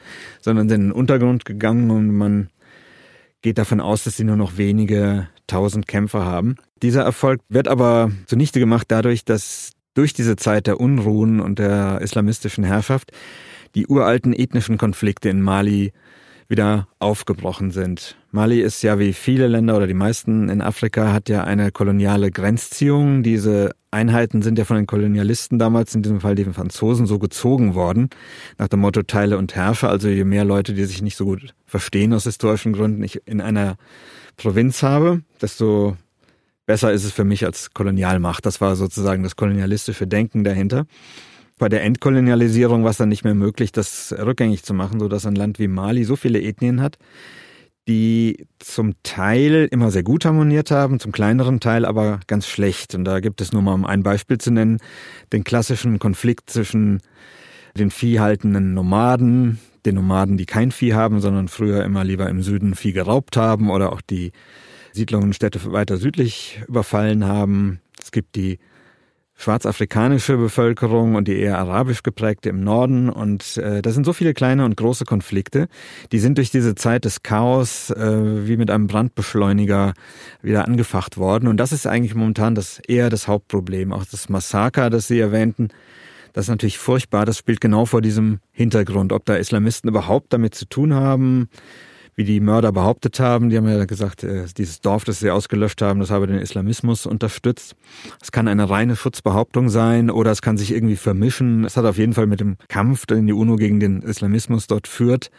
sondern 0.42 0.70
sind 0.70 0.82
in 0.82 0.88
den 0.88 0.92
Untergrund 0.92 1.46
gegangen 1.46 1.92
und 1.92 2.16
man 2.16 2.50
geht 3.42 3.58
davon 3.58 3.82
aus, 3.82 4.04
dass 4.04 4.18
sie 4.18 4.24
nur 4.24 4.38
noch 4.38 4.58
wenige 4.58 5.28
tausend 5.48 5.88
Kämpfer 5.88 6.26
haben. 6.26 6.58
Dieser 6.82 7.04
Erfolg 7.04 7.42
wird 7.50 7.68
aber 7.68 8.12
zunichte 8.26 8.60
gemacht 8.60 8.86
dadurch, 8.90 9.26
dass 9.26 9.72
durch 9.94 10.14
diese 10.14 10.36
Zeit 10.36 10.68
der 10.68 10.80
Unruhen 10.80 11.40
und 11.40 11.60
der 11.60 12.00
islamistischen 12.02 12.64
Herrschaft 12.64 13.12
die 13.76 13.88
uralten 13.88 14.34
ethnischen 14.34 14.78
Konflikte 14.78 15.30
in 15.30 15.42
Mali 15.42 15.94
wieder 16.52 16.90
aufgebrochen 17.00 17.72
sind. 17.72 18.18
Mali 18.30 18.62
ist 18.62 18.84
ja 18.84 19.00
wie 19.00 19.14
viele 19.14 19.48
Länder 19.48 19.78
oder 19.78 19.88
die 19.88 19.94
meisten 19.94 20.50
in 20.50 20.62
Afrika 20.62 21.14
hat 21.14 21.30
ja 21.30 21.46
eine 21.46 21.72
koloniale 21.72 22.30
Grenzziehung. 22.30 23.24
Diese 23.24 23.72
Einheiten 23.90 24.42
sind 24.42 24.60
ja 24.60 24.66
von 24.66 24.76
den 24.76 24.86
Kolonialisten 24.86 25.60
damals, 25.60 25.96
in 25.96 26.04
diesem 26.04 26.20
Fall 26.20 26.36
die 26.36 26.44
Franzosen, 26.44 27.08
so 27.08 27.20
gezogen 27.20 27.74
worden, 27.74 28.10
nach 28.58 28.68
dem 28.68 28.82
Motto 28.82 29.02
Teile 29.02 29.38
und 29.38 29.56
Herrsche. 29.56 29.88
Also 29.88 30.10
je 30.10 30.26
mehr 30.26 30.44
Leute, 30.44 30.74
die 30.74 30.84
sich 30.84 31.02
nicht 31.02 31.16
so 31.16 31.26
gut 31.26 31.54
verstehen 31.66 32.14
aus 32.14 32.26
historischen 32.26 32.74
Gründen, 32.74 33.02
ich 33.02 33.26
in 33.26 33.40
einer 33.40 33.78
Provinz 34.36 34.84
habe, 34.84 35.22
desto 35.42 35.96
besser 36.66 36.92
ist 36.92 37.06
es 37.06 37.14
für 37.14 37.24
mich 37.24 37.46
als 37.46 37.74
Kolonialmacht. 37.74 38.46
Das 38.46 38.60
war 38.60 38.76
sozusagen 38.76 39.24
das 39.24 39.38
kolonialistische 39.38 40.06
Denken 40.06 40.44
dahinter 40.44 40.86
bei 41.62 41.70
der 41.70 41.84
Entkolonialisierung 41.84 42.84
war 42.84 42.90
es 42.90 42.98
dann 42.98 43.10
nicht 43.10 43.24
mehr 43.24 43.36
möglich, 43.36 43.72
das 43.72 44.16
rückgängig 44.18 44.64
zu 44.64 44.74
machen, 44.74 45.00
sodass 45.00 45.28
ein 45.28 45.36
Land 45.36 45.60
wie 45.60 45.68
Mali 45.68 46.06
so 46.06 46.16
viele 46.16 46.42
Ethnien 46.42 46.82
hat, 46.82 46.98
die 47.88 48.48
zum 48.58 48.96
Teil 49.04 49.68
immer 49.70 49.92
sehr 49.92 50.02
gut 50.02 50.26
harmoniert 50.26 50.72
haben, 50.72 51.00
zum 51.00 51.12
kleineren 51.12 51.60
Teil 51.60 51.86
aber 51.86 52.20
ganz 52.26 52.48
schlecht. 52.48 52.96
Und 52.96 53.06
da 53.06 53.20
gibt 53.20 53.42
es 53.42 53.54
nur 53.54 53.62
mal, 53.62 53.76
um 53.76 53.86
ein 53.86 54.02
Beispiel 54.02 54.40
zu 54.40 54.50
nennen, 54.50 54.80
den 55.34 55.44
klassischen 55.44 56.00
Konflikt 56.00 56.50
zwischen 56.50 57.00
den 57.78 57.92
viehhaltenden 57.92 58.74
Nomaden, 58.74 59.60
den 59.86 59.94
Nomaden, 59.94 60.38
die 60.38 60.48
kein 60.48 60.72
Vieh 60.72 60.96
haben, 60.96 61.22
sondern 61.22 61.48
früher 61.48 61.86
immer 61.86 62.04
lieber 62.04 62.28
im 62.28 62.42
Süden 62.42 62.74
Vieh 62.74 62.92
geraubt 62.92 63.38
haben 63.38 63.70
oder 63.70 63.94
auch 63.94 64.02
die 64.02 64.32
Siedlungen, 64.94 65.32
Städte 65.32 65.72
weiter 65.72 65.98
südlich 65.98 66.60
überfallen 66.68 67.24
haben. 67.24 67.82
Es 68.02 68.12
gibt 68.12 68.36
die 68.36 68.58
schwarzafrikanische 69.42 70.38
Bevölkerung 70.38 71.16
und 71.16 71.28
die 71.28 71.38
eher 71.38 71.58
arabisch 71.58 72.04
geprägte 72.04 72.50
im 72.50 72.64
Norden. 72.64 73.10
Und 73.10 73.58
äh, 73.58 73.82
da 73.82 73.92
sind 73.92 74.06
so 74.06 74.14
viele 74.14 74.34
kleine 74.34 74.66
und 74.66 74.78
große 74.78 75.06
Konflikte, 75.06 75.68
die 76.12 76.20
sind 76.20 76.38
durch 76.38 76.52
diese 76.52 76.76
Zeit 76.76 77.06
des 77.06 77.24
Chaos 77.24 77.90
äh, 77.90 78.48
wie 78.48 78.58
mit 78.58 78.70
einem 78.70 78.88
Brandbeschleuniger 78.88 79.94
wieder 80.42 80.68
angefacht 80.68 81.18
worden. 81.18 81.48
Und 81.48 81.58
das 81.58 81.72
ist 81.72 81.88
eigentlich 81.88 82.16
momentan 82.16 82.56
das 82.56 82.80
eher 82.88 83.10
das 83.10 83.28
Hauptproblem. 83.28 83.92
Auch 83.92 84.06
das 84.06 84.30
Massaker, 84.30 84.90
das 84.90 85.08
Sie 85.08 85.20
erwähnten, 85.20 85.70
das 86.34 86.46
ist 86.46 86.50
natürlich 86.50 86.78
furchtbar. 86.78 87.26
Das 87.26 87.38
spielt 87.38 87.60
genau 87.60 87.86
vor 87.86 88.02
diesem 88.02 88.40
Hintergrund, 88.52 89.12
ob 89.12 89.26
da 89.26 89.36
Islamisten 89.36 89.90
überhaupt 89.90 90.32
damit 90.32 90.56
zu 90.56 90.66
tun 90.66 90.94
haben 90.94 91.50
wie 92.16 92.24
die 92.24 92.40
Mörder 92.40 92.72
behauptet 92.72 93.20
haben. 93.20 93.50
Die 93.50 93.58
haben 93.58 93.68
ja 93.68 93.86
gesagt, 93.86 94.24
äh, 94.24 94.46
dieses 94.58 94.82
Dorf, 94.82 95.04
das 95.04 95.20
sie 95.20 95.32
ausgelöscht 95.32 95.82
haben, 95.82 96.00
das 96.00 96.12
habe 96.12 96.28
den 96.28 96.40
Islamismus 96.40 97.06
unterstützt. 97.06 97.76
Es 98.22 98.32
kann 98.32 98.48
eine 98.48 98.70
reine 98.70 98.96
Schutzbehauptung 98.96 99.70
sein 99.70 100.10
oder 100.10 100.32
es 100.32 100.42
kann 100.42 100.58
sich 100.58 100.72
irgendwie 100.72 100.96
vermischen. 100.96 101.64
Es 101.66 101.78
hat 101.78 101.86
auf 101.86 101.98
jeden 101.98 102.14
Fall 102.14 102.28
mit 102.28 102.40
dem 102.40 102.58
Kampf, 102.68 103.06
den 103.06 103.28
die 103.28 103.34
UNO 103.34 103.56
gegen 103.56 103.80
den 103.80 104.02
Islamismus 104.02 104.68
dort 104.68 104.88
führt, 104.88 105.32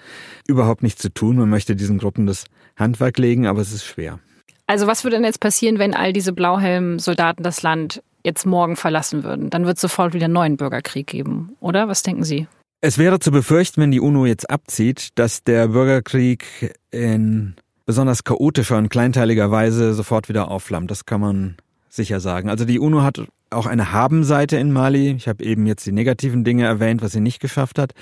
überhaupt 0.46 0.82
nichts 0.82 1.02
zu 1.02 1.12
tun. 1.12 1.36
Man 1.36 1.50
möchte 1.50 1.76
diesen 1.76 1.98
Gruppen 1.98 2.26
das 2.26 2.44
Handwerk 2.76 3.18
legen, 3.18 3.46
aber 3.46 3.60
es 3.60 3.72
ist 3.72 3.84
schwer. 3.84 4.18
Also 4.66 4.86
was 4.86 5.04
würde 5.04 5.16
denn 5.16 5.24
jetzt 5.24 5.40
passieren, 5.40 5.78
wenn 5.78 5.94
all 5.94 6.12
diese 6.12 6.32
Blauhelm-Soldaten 6.32 7.42
das 7.42 7.62
Land 7.62 8.02
jetzt 8.24 8.46
morgen 8.46 8.76
verlassen 8.76 9.24
würden? 9.24 9.50
Dann 9.50 9.66
wird 9.66 9.76
es 9.76 9.82
sofort 9.82 10.14
wieder 10.14 10.26
einen 10.26 10.34
neuen 10.34 10.56
Bürgerkrieg 10.56 11.06
geben, 11.06 11.56
oder? 11.60 11.88
Was 11.88 12.02
denken 12.02 12.24
Sie? 12.24 12.46
Es 12.84 12.98
wäre 12.98 13.20
zu 13.20 13.30
befürchten, 13.30 13.80
wenn 13.80 13.92
die 13.92 14.00
UNO 14.00 14.26
jetzt 14.26 14.50
abzieht, 14.50 15.10
dass 15.14 15.44
der 15.44 15.68
Bürgerkrieg 15.68 16.74
in 16.90 17.54
besonders 17.86 18.24
chaotischer 18.24 18.76
und 18.76 18.88
kleinteiliger 18.88 19.52
Weise 19.52 19.94
sofort 19.94 20.28
wieder 20.28 20.50
aufflammt. 20.50 20.90
Das 20.90 21.06
kann 21.06 21.20
man 21.20 21.56
sicher 21.88 22.18
sagen. 22.18 22.50
Also 22.50 22.64
die 22.64 22.80
UNO 22.80 23.02
hat 23.02 23.22
auch 23.50 23.66
eine 23.66 23.92
Habenseite 23.92 24.56
in 24.56 24.72
Mali. 24.72 25.12
Ich 25.12 25.28
habe 25.28 25.44
eben 25.44 25.64
jetzt 25.66 25.86
die 25.86 25.92
negativen 25.92 26.42
Dinge 26.42 26.64
erwähnt, 26.64 27.02
was 27.02 27.12
sie 27.12 27.20
nicht 27.20 27.38
geschafft 27.38 27.78
hat. 27.78 27.92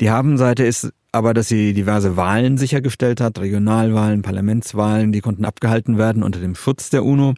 Die 0.00 0.10
Habenseite 0.10 0.64
ist 0.64 0.92
aber, 1.12 1.34
dass 1.34 1.48
sie 1.48 1.74
diverse 1.74 2.16
Wahlen 2.16 2.56
sichergestellt 2.56 3.20
hat, 3.20 3.38
Regionalwahlen, 3.38 4.22
Parlamentswahlen, 4.22 5.12
die 5.12 5.20
konnten 5.20 5.44
abgehalten 5.44 5.98
werden 5.98 6.22
unter 6.22 6.40
dem 6.40 6.54
Schutz 6.54 6.88
der 6.88 7.04
UNO. 7.04 7.34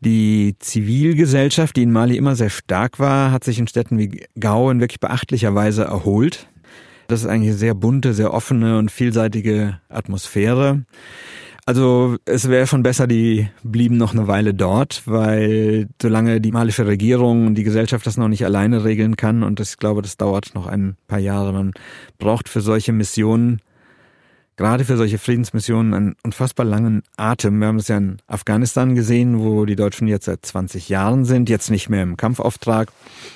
Die 0.00 0.54
Zivilgesellschaft, 0.60 1.76
die 1.76 1.82
in 1.82 1.90
Mali 1.90 2.16
immer 2.16 2.36
sehr 2.36 2.50
stark 2.50 2.98
war, 2.98 3.32
hat 3.32 3.42
sich 3.42 3.58
in 3.58 3.66
Städten 3.66 3.98
wie 3.98 4.24
Gao 4.38 4.70
in 4.70 4.80
wirklich 4.80 5.00
beachtlicher 5.00 5.54
Weise 5.54 5.84
erholt. 5.84 6.48
Das 7.08 7.20
ist 7.20 7.26
eigentlich 7.26 7.50
eine 7.50 7.58
sehr 7.58 7.74
bunte, 7.74 8.14
sehr 8.14 8.32
offene 8.32 8.78
und 8.78 8.90
vielseitige 8.90 9.80
Atmosphäre. 9.88 10.84
Also 11.66 12.16
es 12.24 12.48
wäre 12.48 12.66
schon 12.66 12.82
besser, 12.82 13.06
die 13.06 13.48
blieben 13.62 13.98
noch 13.98 14.14
eine 14.14 14.26
Weile 14.26 14.54
dort, 14.54 15.02
weil 15.04 15.88
solange 16.00 16.40
die 16.40 16.52
malische 16.52 16.86
Regierung 16.86 17.46
und 17.46 17.56
die 17.56 17.62
Gesellschaft 17.62 18.06
das 18.06 18.16
noch 18.16 18.28
nicht 18.28 18.44
alleine 18.44 18.84
regeln 18.84 19.16
kann, 19.16 19.42
und 19.42 19.60
ich 19.60 19.76
glaube, 19.76 20.00
das 20.00 20.16
dauert 20.16 20.54
noch 20.54 20.66
ein 20.66 20.96
paar 21.08 21.18
Jahre, 21.18 21.52
man 21.52 21.72
braucht 22.18 22.48
für 22.48 22.62
solche 22.62 22.92
Missionen, 22.92 23.60
gerade 24.58 24.84
für 24.84 24.96
solche 24.96 25.18
Friedensmissionen, 25.18 25.94
einen 25.94 26.16
unfassbar 26.24 26.66
langen 26.66 27.02
Atem. 27.16 27.60
Wir 27.60 27.68
haben 27.68 27.78
das 27.78 27.88
ja 27.88 27.96
in 27.96 28.18
Afghanistan 28.26 28.94
gesehen, 28.94 29.38
wo 29.38 29.64
die 29.64 29.76
Deutschen 29.76 30.08
jetzt 30.08 30.26
seit 30.26 30.44
20 30.44 30.88
Jahren 30.88 31.24
sind, 31.24 31.48
jetzt 31.48 31.70
nicht 31.70 31.88
mehr 31.88 32.02
im 32.02 32.16
Kampfauftrag, 32.16 32.90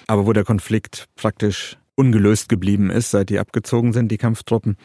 aber 0.08 0.26
wo 0.26 0.32
der 0.32 0.44
Konflikt 0.44 1.06
praktisch 1.14 1.78
ungelöst 1.94 2.48
geblieben 2.48 2.90
ist, 2.90 3.12
seit 3.12 3.30
die 3.30 3.38
abgezogen 3.38 3.92
sind, 3.92 4.10
die 4.10 4.18
Kampftruppen. 4.18 4.76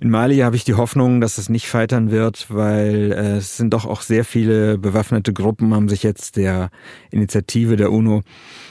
In 0.00 0.10
Mali 0.10 0.38
habe 0.38 0.56
ich 0.56 0.64
die 0.64 0.74
Hoffnung, 0.74 1.20
dass 1.20 1.38
es 1.38 1.48
nicht 1.48 1.68
scheitern 1.68 2.10
wird, 2.10 2.46
weil 2.50 3.12
äh, 3.12 3.36
es 3.36 3.56
sind 3.56 3.72
doch 3.72 3.86
auch 3.86 4.02
sehr 4.02 4.24
viele 4.24 4.78
bewaffnete 4.78 5.32
Gruppen, 5.32 5.72
haben 5.72 5.88
sich 5.88 6.02
jetzt 6.02 6.36
der 6.36 6.70
Initiative 7.10 7.76
der 7.76 7.92
UNO 7.92 8.22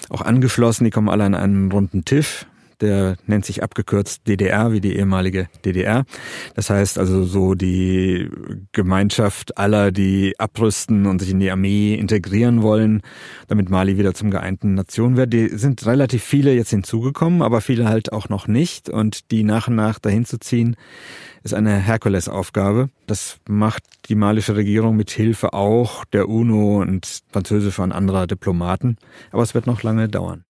auch 0.09 0.21
angeschlossen. 0.21 0.83
Die 0.83 0.91
kommen 0.91 1.09
alle 1.09 1.23
an 1.23 1.33
einen 1.33 1.71
runden 1.71 2.03
Tisch 2.03 2.45
der 2.81 3.17
nennt 3.25 3.45
sich 3.45 3.63
abgekürzt 3.63 4.27
DDR, 4.27 4.71
wie 4.71 4.81
die 4.81 4.95
ehemalige 4.95 5.47
DDR. 5.63 6.05
Das 6.55 6.69
heißt 6.69 6.97
also 6.97 7.23
so 7.23 7.55
die 7.55 8.29
Gemeinschaft 8.71 9.57
aller, 9.57 9.91
die 9.91 10.39
abrüsten 10.39 11.05
und 11.05 11.19
sich 11.19 11.31
in 11.31 11.39
die 11.39 11.51
Armee 11.51 11.95
integrieren 11.95 12.61
wollen, 12.61 13.01
damit 13.47 13.69
Mali 13.69 13.97
wieder 13.97 14.13
zum 14.13 14.31
geeinten 14.31 14.73
Nation 14.73 15.17
wird. 15.17 15.33
Die 15.33 15.49
sind 15.49 15.85
relativ 15.85 16.23
viele 16.23 16.53
jetzt 16.53 16.69
hinzugekommen, 16.69 17.41
aber 17.41 17.61
viele 17.61 17.89
halt 17.89 18.11
auch 18.13 18.29
noch 18.29 18.47
nicht. 18.47 18.89
Und 18.89 19.31
die 19.31 19.43
nach 19.43 19.67
und 19.67 19.75
nach 19.75 19.99
dahin 19.99 20.25
zu 20.25 20.39
ziehen, 20.39 20.75
ist 21.43 21.53
eine 21.53 21.77
Herkulesaufgabe. 21.77 22.89
Das 23.05 23.37
macht 23.47 23.83
die 24.09 24.15
malische 24.15 24.55
Regierung 24.55 24.95
mit 24.95 25.11
Hilfe 25.11 25.53
auch 25.53 26.05
der 26.05 26.27
UNO 26.29 26.81
und 26.81 27.21
französischer 27.31 27.83
und 27.83 27.91
anderer 27.91 28.25
Diplomaten. 28.25 28.97
Aber 29.31 29.43
es 29.43 29.53
wird 29.53 29.67
noch 29.67 29.83
lange 29.83 30.07
dauern. 30.07 30.44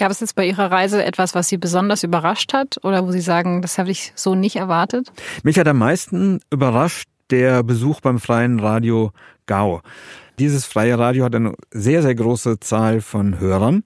Gab 0.00 0.10
es 0.10 0.20
jetzt 0.20 0.34
bei 0.34 0.46
Ihrer 0.46 0.72
Reise 0.72 1.04
etwas, 1.04 1.34
was 1.34 1.48
Sie 1.48 1.58
besonders 1.58 2.04
überrascht 2.04 2.54
hat 2.54 2.78
oder 2.84 3.06
wo 3.06 3.12
Sie 3.12 3.20
sagen, 3.20 3.60
das 3.60 3.76
habe 3.76 3.90
ich 3.90 4.14
so 4.14 4.34
nicht 4.34 4.56
erwartet? 4.56 5.12
Mich 5.42 5.58
hat 5.58 5.68
am 5.68 5.76
meisten 5.76 6.40
überrascht 6.50 7.06
der 7.28 7.62
Besuch 7.62 8.00
beim 8.00 8.18
freien 8.18 8.60
Radio 8.60 9.12
Gao. 9.44 9.82
Dieses 10.38 10.64
freie 10.64 10.98
Radio 10.98 11.26
hat 11.26 11.34
eine 11.34 11.52
sehr, 11.70 12.00
sehr 12.00 12.14
große 12.14 12.60
Zahl 12.60 13.02
von 13.02 13.40
Hörern. 13.40 13.84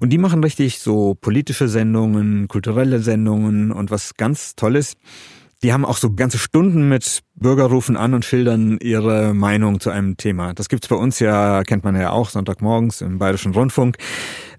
Und 0.00 0.08
die 0.08 0.16
machen 0.16 0.42
richtig 0.42 0.78
so 0.78 1.18
politische 1.20 1.68
Sendungen, 1.68 2.48
kulturelle 2.48 3.00
Sendungen 3.00 3.72
und 3.72 3.90
was 3.90 4.14
ganz 4.14 4.56
Tolles. 4.56 4.96
Die 5.62 5.72
haben 5.72 5.84
auch 5.84 5.96
so 5.96 6.12
ganze 6.12 6.38
Stunden 6.38 6.88
mit 6.88 7.22
Bürger 7.36 7.64
rufen 7.66 7.96
an 7.96 8.14
und 8.14 8.24
schildern 8.24 8.78
ihre 8.82 9.32
Meinung 9.32 9.78
zu 9.78 9.90
einem 9.90 10.16
Thema. 10.16 10.54
Das 10.54 10.68
gibt's 10.68 10.88
bei 10.88 10.96
uns 10.96 11.20
ja, 11.20 11.62
kennt 11.62 11.84
man 11.84 11.94
ja 11.94 12.10
auch, 12.10 12.30
Sonntagmorgens 12.30 13.00
im 13.00 13.18
Bayerischen 13.18 13.52
Rundfunk. 13.52 13.96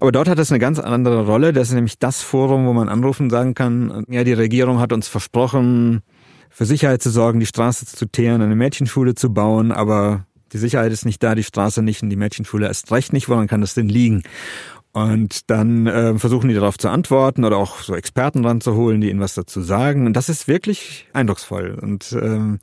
Aber 0.00 0.12
dort 0.12 0.28
hat 0.28 0.38
es 0.38 0.50
eine 0.50 0.58
ganz 0.58 0.78
andere 0.78 1.26
Rolle. 1.26 1.52
Das 1.52 1.68
ist 1.68 1.74
nämlich 1.74 1.98
das 1.98 2.22
Forum, 2.22 2.66
wo 2.66 2.72
man 2.72 2.88
anrufen 2.88 3.24
und 3.24 3.30
sagen 3.30 3.54
kann, 3.54 4.04
ja, 4.08 4.24
die 4.24 4.32
Regierung 4.32 4.80
hat 4.80 4.94
uns 4.94 5.06
versprochen, 5.06 6.00
für 6.48 6.64
Sicherheit 6.64 7.02
zu 7.02 7.10
sorgen, 7.10 7.40
die 7.40 7.46
Straße 7.46 7.84
zu 7.84 8.06
teeren, 8.06 8.40
eine 8.40 8.56
Mädchenschule 8.56 9.14
zu 9.14 9.34
bauen, 9.34 9.72
aber 9.72 10.24
die 10.54 10.58
Sicherheit 10.58 10.92
ist 10.92 11.04
nicht 11.04 11.20
da, 11.20 11.34
die 11.34 11.42
Straße 11.42 11.82
nicht 11.82 12.02
und 12.04 12.10
die 12.10 12.16
Mädchenschule 12.16 12.68
erst 12.68 12.92
recht 12.92 13.12
nicht. 13.12 13.28
Woran 13.28 13.48
kann 13.48 13.60
das 13.60 13.74
denn 13.74 13.88
liegen? 13.88 14.22
Und 14.94 15.50
dann 15.50 15.88
äh, 15.88 16.16
versuchen 16.18 16.48
die 16.48 16.54
darauf 16.54 16.78
zu 16.78 16.88
antworten 16.88 17.44
oder 17.44 17.56
auch 17.56 17.80
so 17.80 17.96
Experten 17.96 18.44
ranzuholen, 18.44 19.00
die 19.00 19.10
ihnen 19.10 19.18
was 19.18 19.34
dazu 19.34 19.60
sagen. 19.60 20.06
Und 20.06 20.12
das 20.14 20.28
ist 20.28 20.46
wirklich 20.46 21.08
eindrucksvoll 21.12 21.76
und 21.82 22.12
ähm, 22.12 22.60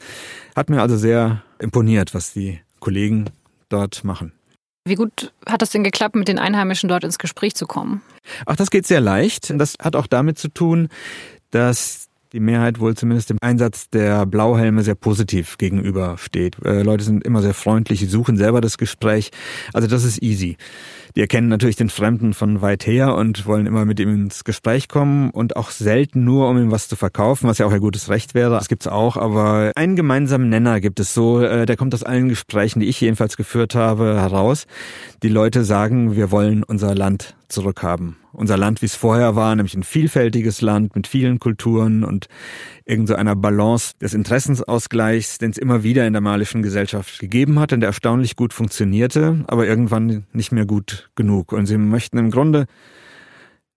hat 0.56 0.70
mir 0.70 0.82
also 0.82 0.96
sehr 0.96 1.44
imponiert, 1.60 2.14
was 2.14 2.32
die 2.32 2.62
Kollegen 2.80 3.26
dort 3.68 4.06
machen. 4.06 4.32
Wie 4.86 4.96
gut 4.96 5.34
hat 5.46 5.62
es 5.62 5.72
denn 5.72 5.84
geklappt, 5.84 6.16
mit 6.16 6.30
den 6.30 6.40
Einheimischen 6.40 6.88
dort 6.88 7.04
ins 7.04 7.20
Gespräch 7.20 7.54
zu 7.54 7.68
kommen? 7.68 8.02
Ach, 8.46 8.56
das 8.56 8.72
geht 8.72 8.88
sehr 8.88 9.02
leicht. 9.02 9.54
Das 9.58 9.76
hat 9.80 9.98
auch 9.98 10.08
damit 10.08 10.40
zu 10.40 10.48
tun, 10.48 10.88
dass 11.52 12.08
die 12.34 12.40
Mehrheit 12.40 12.80
wohl 12.80 12.96
zumindest 12.96 13.30
dem 13.30 13.38
Einsatz 13.42 13.90
der 13.90 14.26
Blauhelme 14.26 14.84
sehr 14.84 14.96
positiv 14.96 15.58
gegenübersteht. 15.58 16.56
Äh, 16.64 16.82
Leute 16.82 17.04
sind 17.04 17.26
immer 17.26 17.42
sehr 17.42 17.54
freundlich, 17.54 18.00
sie 18.00 18.06
suchen 18.06 18.38
selber 18.38 18.62
das 18.62 18.78
Gespräch. 18.78 19.32
Also 19.74 19.88
das 19.88 20.04
ist 20.04 20.24
easy. 20.24 20.58
Die 21.16 21.22
erkennen 21.22 21.50
natürlich 21.50 21.76
den 21.76 21.90
Fremden 21.90 22.34
von 22.34 22.62
weit 22.62 22.86
her 22.88 23.16
und 23.16 23.46
wollen 23.46 23.66
immer 23.66 23.86
mit 23.86 24.00
ihm 24.00 24.10
ins 24.10 24.44
Gespräch 24.44 24.88
kommen 24.88 25.30
und 25.30 25.56
auch 25.56 25.72
selten 25.72 26.24
nur, 26.24 26.50
um 26.50 26.58
ihm 26.58 26.72
was 26.72 26.88
zu 26.88 26.96
verkaufen, 26.96 27.48
was 27.48 27.58
ja 27.58 27.66
auch 27.66 27.72
ein 27.72 27.80
gutes 27.82 28.10
Recht 28.10 28.34
wäre. 28.34 28.52
Das 28.52 28.68
gibt's 28.68 28.88
auch, 28.88 29.18
aber 29.18 29.72
einen 29.76 29.96
gemeinsamen 29.96 30.50
Nenner 30.50 30.80
gibt 30.80 31.00
es 31.00 31.14
so, 31.14 31.42
äh, 31.42 31.66
der 31.66 31.78
kommt 31.78 31.94
aus 31.94 32.04
allen 32.04 32.30
Gesprächen, 32.30 32.80
die 32.80 32.88
ich 32.88 33.02
jedenfalls 33.02 33.38
geführt 33.38 33.76
habe, 33.76 34.16
heraus. 34.20 34.66
Die 35.24 35.30
Leute 35.30 35.64
sagen, 35.64 36.16
wir 36.16 36.32
wollen 36.32 36.64
unser 36.64 36.96
Land 36.96 37.36
zurückhaben. 37.52 38.18
Unser 38.34 38.58
Land, 38.58 38.82
wie 38.82 38.86
es 38.86 38.96
vorher 38.96 39.36
war, 39.36 39.56
nämlich 39.56 39.76
ein 39.76 39.84
vielfältiges 39.84 40.62
Land 40.62 40.96
mit 40.96 41.08
vielen 41.08 41.40
Kulturen 41.40 42.04
und 42.04 42.28
irgend 42.86 43.08
so 43.08 43.16
einer 43.16 43.36
Balance 43.36 43.94
des 44.02 44.14
Interessensausgleichs, 44.14 45.38
den 45.38 45.52
es 45.52 45.58
immer 45.58 45.84
wieder 45.84 46.08
in 46.08 46.14
der 46.14 46.22
malischen 46.22 46.64
Gesellschaft 46.64 47.20
gegeben 47.20 47.60
hat 47.60 47.74
und 47.74 47.82
der 47.82 47.90
erstaunlich 47.90 48.36
gut 48.36 48.54
funktionierte, 48.54 49.44
aber 49.48 49.68
irgendwann 49.68 50.26
nicht 50.34 50.52
mehr 50.52 50.66
gut 50.66 51.10
genug. 51.16 51.52
Und 51.52 51.66
sie 51.66 51.78
möchten 51.78 52.18
im 52.18 52.32
Grunde 52.32 52.66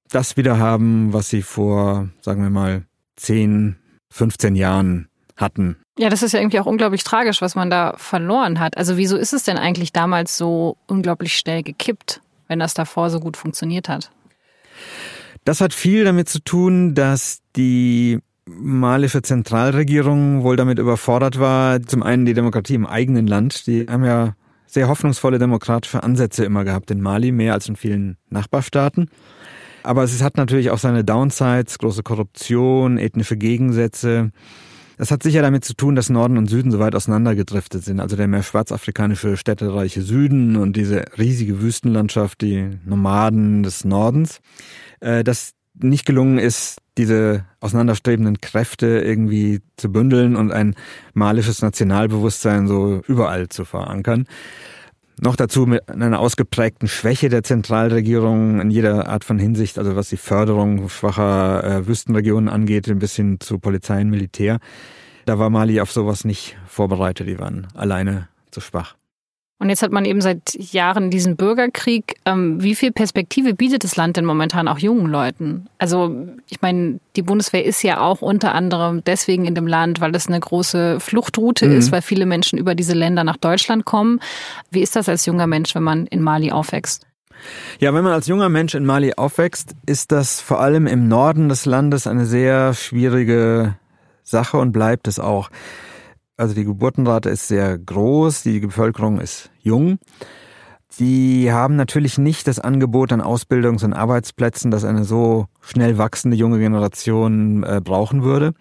das 0.08 0.36
wieder 0.36 0.58
haben, 0.58 1.12
was 1.12 1.28
sie 1.28 1.42
vor, 1.42 2.08
sagen 2.20 2.42
wir 2.42 2.50
mal, 2.50 2.84
10, 3.16 3.76
15 4.10 4.54
Jahren 4.54 5.08
hatten. 5.36 5.76
Ja, 5.98 6.08
das 6.08 6.22
ist 6.22 6.32
ja 6.32 6.40
irgendwie 6.40 6.60
auch 6.60 6.66
unglaublich 6.66 7.04
tragisch, 7.04 7.40
was 7.40 7.54
man 7.54 7.70
da 7.70 7.94
verloren 7.96 8.60
hat. 8.60 8.76
Also 8.76 8.96
wieso 8.96 9.16
ist 9.16 9.32
es 9.32 9.44
denn 9.44 9.56
eigentlich 9.56 9.92
damals 9.92 10.36
so 10.36 10.76
unglaublich 10.86 11.36
schnell 11.36 11.62
gekippt? 11.62 12.20
Wenn 12.48 12.58
das 12.58 12.74
davor 12.74 13.10
so 13.10 13.20
gut 13.20 13.36
funktioniert 13.36 13.88
hat? 13.88 14.10
Das 15.44 15.60
hat 15.60 15.74
viel 15.74 16.04
damit 16.04 16.28
zu 16.28 16.40
tun, 16.42 16.94
dass 16.94 17.40
die 17.56 18.18
malische 18.46 19.22
Zentralregierung 19.22 20.42
wohl 20.42 20.56
damit 20.56 20.78
überfordert 20.78 21.38
war. 21.38 21.82
Zum 21.82 22.02
einen 22.02 22.24
die 22.26 22.34
Demokratie 22.34 22.74
im 22.74 22.86
eigenen 22.86 23.26
Land. 23.26 23.66
Die 23.66 23.86
haben 23.88 24.04
ja 24.04 24.34
sehr 24.66 24.88
hoffnungsvolle 24.88 25.38
demokratische 25.38 26.02
Ansätze 26.02 26.44
immer 26.44 26.64
gehabt 26.64 26.90
in 26.90 27.00
Mali, 27.00 27.32
mehr 27.32 27.52
als 27.52 27.68
in 27.68 27.76
vielen 27.76 28.16
Nachbarstaaten. 28.28 29.08
Aber 29.82 30.02
es 30.02 30.22
hat 30.22 30.36
natürlich 30.36 30.70
auch 30.70 30.78
seine 30.78 31.04
Downsides, 31.04 31.78
große 31.78 32.02
Korruption, 32.02 32.98
ethnische 32.98 33.36
Gegensätze. 33.36 34.32
Das 34.96 35.10
hat 35.10 35.22
sicher 35.22 35.42
damit 35.42 35.64
zu 35.64 35.74
tun, 35.74 35.96
dass 35.96 36.10
Norden 36.10 36.38
und 36.38 36.46
Süden 36.46 36.70
so 36.70 36.78
weit 36.78 36.94
auseinandergedriftet 36.94 37.84
sind. 37.84 38.00
Also 38.00 38.16
der 38.16 38.28
mehr 38.28 38.42
schwarzafrikanische 38.42 39.36
städtereiche 39.36 40.02
Süden 40.02 40.56
und 40.56 40.76
diese 40.76 41.04
riesige 41.18 41.60
Wüstenlandschaft, 41.60 42.40
die 42.40 42.78
Nomaden 42.84 43.62
des 43.62 43.84
Nordens. 43.84 44.40
Äh, 45.00 45.24
dass 45.24 45.52
nicht 45.74 46.06
gelungen 46.06 46.38
ist, 46.38 46.78
diese 46.96 47.44
auseinanderstrebenden 47.60 48.40
Kräfte 48.40 49.00
irgendwie 49.00 49.60
zu 49.76 49.90
bündeln 49.90 50.36
und 50.36 50.52
ein 50.52 50.76
malisches 51.12 51.62
Nationalbewusstsein 51.62 52.68
so 52.68 53.02
überall 53.08 53.48
zu 53.48 53.64
verankern. 53.64 54.26
Noch 55.20 55.36
dazu 55.36 55.66
mit 55.66 55.88
einer 55.88 56.18
ausgeprägten 56.18 56.88
Schwäche 56.88 57.28
der 57.28 57.44
Zentralregierung 57.44 58.60
in 58.60 58.70
jeder 58.70 59.08
Art 59.08 59.24
von 59.24 59.38
Hinsicht, 59.38 59.78
also 59.78 59.94
was 59.94 60.08
die 60.08 60.16
Förderung 60.16 60.88
schwacher 60.88 61.62
äh, 61.64 61.86
Wüstenregionen 61.86 62.48
angeht, 62.48 62.88
ein 62.88 62.98
bisschen 62.98 63.38
zu 63.40 63.58
Polizei 63.58 64.00
und 64.00 64.10
Militär. 64.10 64.58
Da 65.24 65.38
war 65.38 65.50
Mali 65.50 65.80
auf 65.80 65.92
sowas 65.92 66.24
nicht 66.24 66.56
vorbereitet, 66.66 67.28
die 67.28 67.38
waren 67.38 67.68
alleine 67.74 68.28
zu 68.50 68.60
schwach. 68.60 68.96
Und 69.60 69.68
jetzt 69.70 69.82
hat 69.82 69.92
man 69.92 70.04
eben 70.04 70.20
seit 70.20 70.54
Jahren 70.54 71.10
diesen 71.10 71.36
Bürgerkrieg. 71.36 72.16
Ähm, 72.26 72.62
wie 72.62 72.74
viel 72.74 72.90
Perspektive 72.90 73.54
bietet 73.54 73.84
das 73.84 73.96
Land 73.96 74.16
denn 74.16 74.24
momentan 74.24 74.66
auch 74.66 74.78
jungen 74.78 75.06
Leuten? 75.06 75.68
Also 75.78 76.26
ich 76.48 76.60
meine, 76.60 76.98
die 77.14 77.22
Bundeswehr 77.22 77.64
ist 77.64 77.82
ja 77.82 78.00
auch 78.00 78.20
unter 78.20 78.54
anderem 78.54 79.02
deswegen 79.04 79.44
in 79.44 79.54
dem 79.54 79.66
Land, 79.66 80.00
weil 80.00 80.12
das 80.12 80.26
eine 80.26 80.40
große 80.40 80.98
Fluchtroute 80.98 81.66
mhm. 81.68 81.76
ist, 81.76 81.92
weil 81.92 82.02
viele 82.02 82.26
Menschen 82.26 82.58
über 82.58 82.74
diese 82.74 82.94
Länder 82.94 83.22
nach 83.22 83.36
Deutschland 83.36 83.84
kommen. 83.84 84.20
Wie 84.70 84.82
ist 84.82 84.96
das 84.96 85.08
als 85.08 85.24
junger 85.24 85.46
Mensch, 85.46 85.74
wenn 85.74 85.84
man 85.84 86.06
in 86.06 86.20
Mali 86.20 86.50
aufwächst? 86.50 87.06
Ja, 87.78 87.94
wenn 87.94 88.04
man 88.04 88.12
als 88.12 88.26
junger 88.26 88.48
Mensch 88.48 88.74
in 88.74 88.84
Mali 88.84 89.14
aufwächst, 89.14 89.74
ist 89.86 90.12
das 90.12 90.40
vor 90.40 90.60
allem 90.60 90.86
im 90.86 91.08
Norden 91.08 91.48
des 91.48 91.64
Landes 91.64 92.06
eine 92.06 92.26
sehr 92.26 92.74
schwierige 92.74 93.76
Sache 94.22 94.56
und 94.56 94.72
bleibt 94.72 95.06
es 95.06 95.18
auch. 95.18 95.50
Also 96.36 96.54
die 96.54 96.64
Geburtenrate 96.64 97.30
ist 97.30 97.46
sehr 97.46 97.78
groß, 97.78 98.42
die 98.42 98.60
Bevölkerung 98.60 99.20
ist 99.20 99.50
jung. 99.60 99.98
Die 100.98 101.50
haben 101.52 101.76
natürlich 101.76 102.18
nicht 102.18 102.46
das 102.46 102.58
Angebot 102.58 103.12
an 103.12 103.20
Ausbildungs- 103.20 103.84
und 103.84 103.92
Arbeitsplätzen, 103.92 104.70
das 104.70 104.84
eine 104.84 105.04
so 105.04 105.46
schnell 105.60 105.98
wachsende 105.98 106.36
junge 106.36 106.58
Generation 106.58 107.62
äh, 107.64 107.80
brauchen 107.82 108.22
würde. 108.22 108.54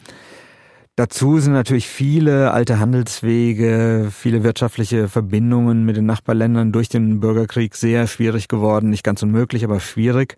Dazu 0.96 1.40
sind 1.40 1.54
natürlich 1.54 1.88
viele 1.88 2.52
alte 2.52 2.80
Handelswege, 2.80 4.10
viele 4.12 4.44
wirtschaftliche 4.44 5.08
Verbindungen 5.10 5.86
mit 5.86 5.98
den 5.98 6.06
Nachbarländern 6.06 6.72
durch 6.72 6.90
den 6.90 7.20
Bürgerkrieg 7.20 7.74
sehr 7.76 8.06
schwierig 8.06 8.48
geworden. 8.48 8.92
Nicht 8.92 9.04
ganz 9.04 9.24
unmöglich, 9.24 9.64
aber 9.64 9.80
schwierig. 9.80 10.38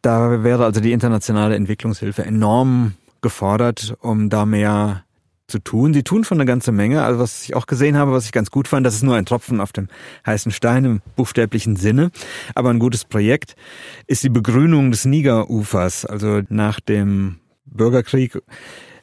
Da 0.00 0.44
wäre 0.44 0.64
also 0.64 0.80
die 0.80 0.92
internationale 0.92 1.56
Entwicklungshilfe 1.56 2.24
enorm 2.24 2.94
gefordert, 3.22 3.96
um 4.00 4.30
da 4.30 4.46
mehr 4.46 5.02
zu 5.48 5.58
tun. 5.58 5.94
Sie 5.94 6.02
tun 6.02 6.24
schon 6.24 6.38
eine 6.38 6.46
ganze 6.46 6.72
Menge. 6.72 7.02
Also 7.02 7.18
was 7.18 7.44
ich 7.44 7.56
auch 7.56 7.66
gesehen 7.66 7.96
habe, 7.96 8.12
was 8.12 8.26
ich 8.26 8.32
ganz 8.32 8.50
gut 8.50 8.68
fand, 8.68 8.86
das 8.86 8.94
ist 8.94 9.02
nur 9.02 9.16
ein 9.16 9.26
Tropfen 9.26 9.60
auf 9.60 9.72
dem 9.72 9.88
heißen 10.26 10.52
Stein 10.52 10.84
im 10.84 11.00
buchstäblichen 11.16 11.76
Sinne. 11.76 12.10
Aber 12.54 12.70
ein 12.70 12.78
gutes 12.78 13.04
Projekt 13.04 13.56
ist 14.06 14.22
die 14.22 14.28
Begrünung 14.28 14.90
des 14.90 15.06
Nigerufers. 15.06 16.04
Also 16.04 16.42
nach 16.50 16.80
dem 16.80 17.38
Bürgerkrieg 17.64 18.38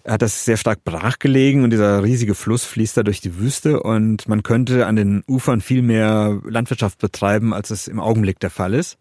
hat 0.08 0.22
das 0.22 0.46
sehr 0.46 0.58
stark 0.58 0.84
brachgelegen 0.84 1.64
und 1.64 1.72
dieser 1.72 2.04
riesige 2.04 2.36
Fluss 2.36 2.64
fließt 2.64 2.98
da 2.98 3.04
durch 3.04 3.22
die 3.22 3.40
Wüste 3.40 3.82
und 3.82 4.28
man 4.28 4.44
könnte 4.44 4.86
an 4.86 4.96
den 4.96 5.24
Ufern 5.28 5.62
viel 5.62 5.82
mehr 5.82 6.40
Landwirtschaft 6.46 7.00
betreiben, 7.00 7.56
als 7.56 7.72
es 7.72 7.88
im 7.88 8.00
Augenblick 8.00 8.40
der 8.40 8.52
Fall 8.52 8.76
ist. 8.76 9.00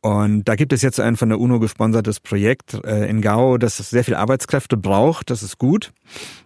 Und 0.00 0.44
da 0.44 0.54
gibt 0.54 0.72
es 0.72 0.82
jetzt 0.82 1.00
ein 1.00 1.16
von 1.16 1.28
der 1.28 1.40
UNO 1.40 1.58
gesponsertes 1.58 2.20
Projekt 2.20 2.74
äh, 2.84 3.08
in 3.10 3.20
Gao, 3.20 3.58
das 3.58 3.78
sehr 3.78 4.04
viel 4.04 4.14
Arbeitskräfte 4.14 4.76
braucht. 4.76 5.28
Das 5.28 5.42
ist 5.42 5.58
gut. 5.58 5.92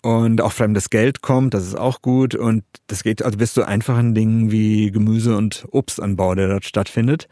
Und 0.01 0.41
auch 0.41 0.53
fremdes 0.53 0.88
Geld 0.88 1.21
kommt, 1.21 1.53
das 1.53 1.67
ist 1.67 1.79
auch 1.79 2.01
gut. 2.01 2.35
Und 2.35 2.65
das 2.87 3.03
geht 3.03 3.23
also 3.23 3.37
bis 3.37 3.53
zu 3.53 3.65
einfachen 3.65 4.15
Dingen 4.15 4.51
wie 4.51 4.91
Gemüse- 4.91 5.37
und 5.37 5.67
Obstanbau, 5.71 6.35
der 6.35 6.49
dort 6.49 6.65
stattfindet. 6.65 7.29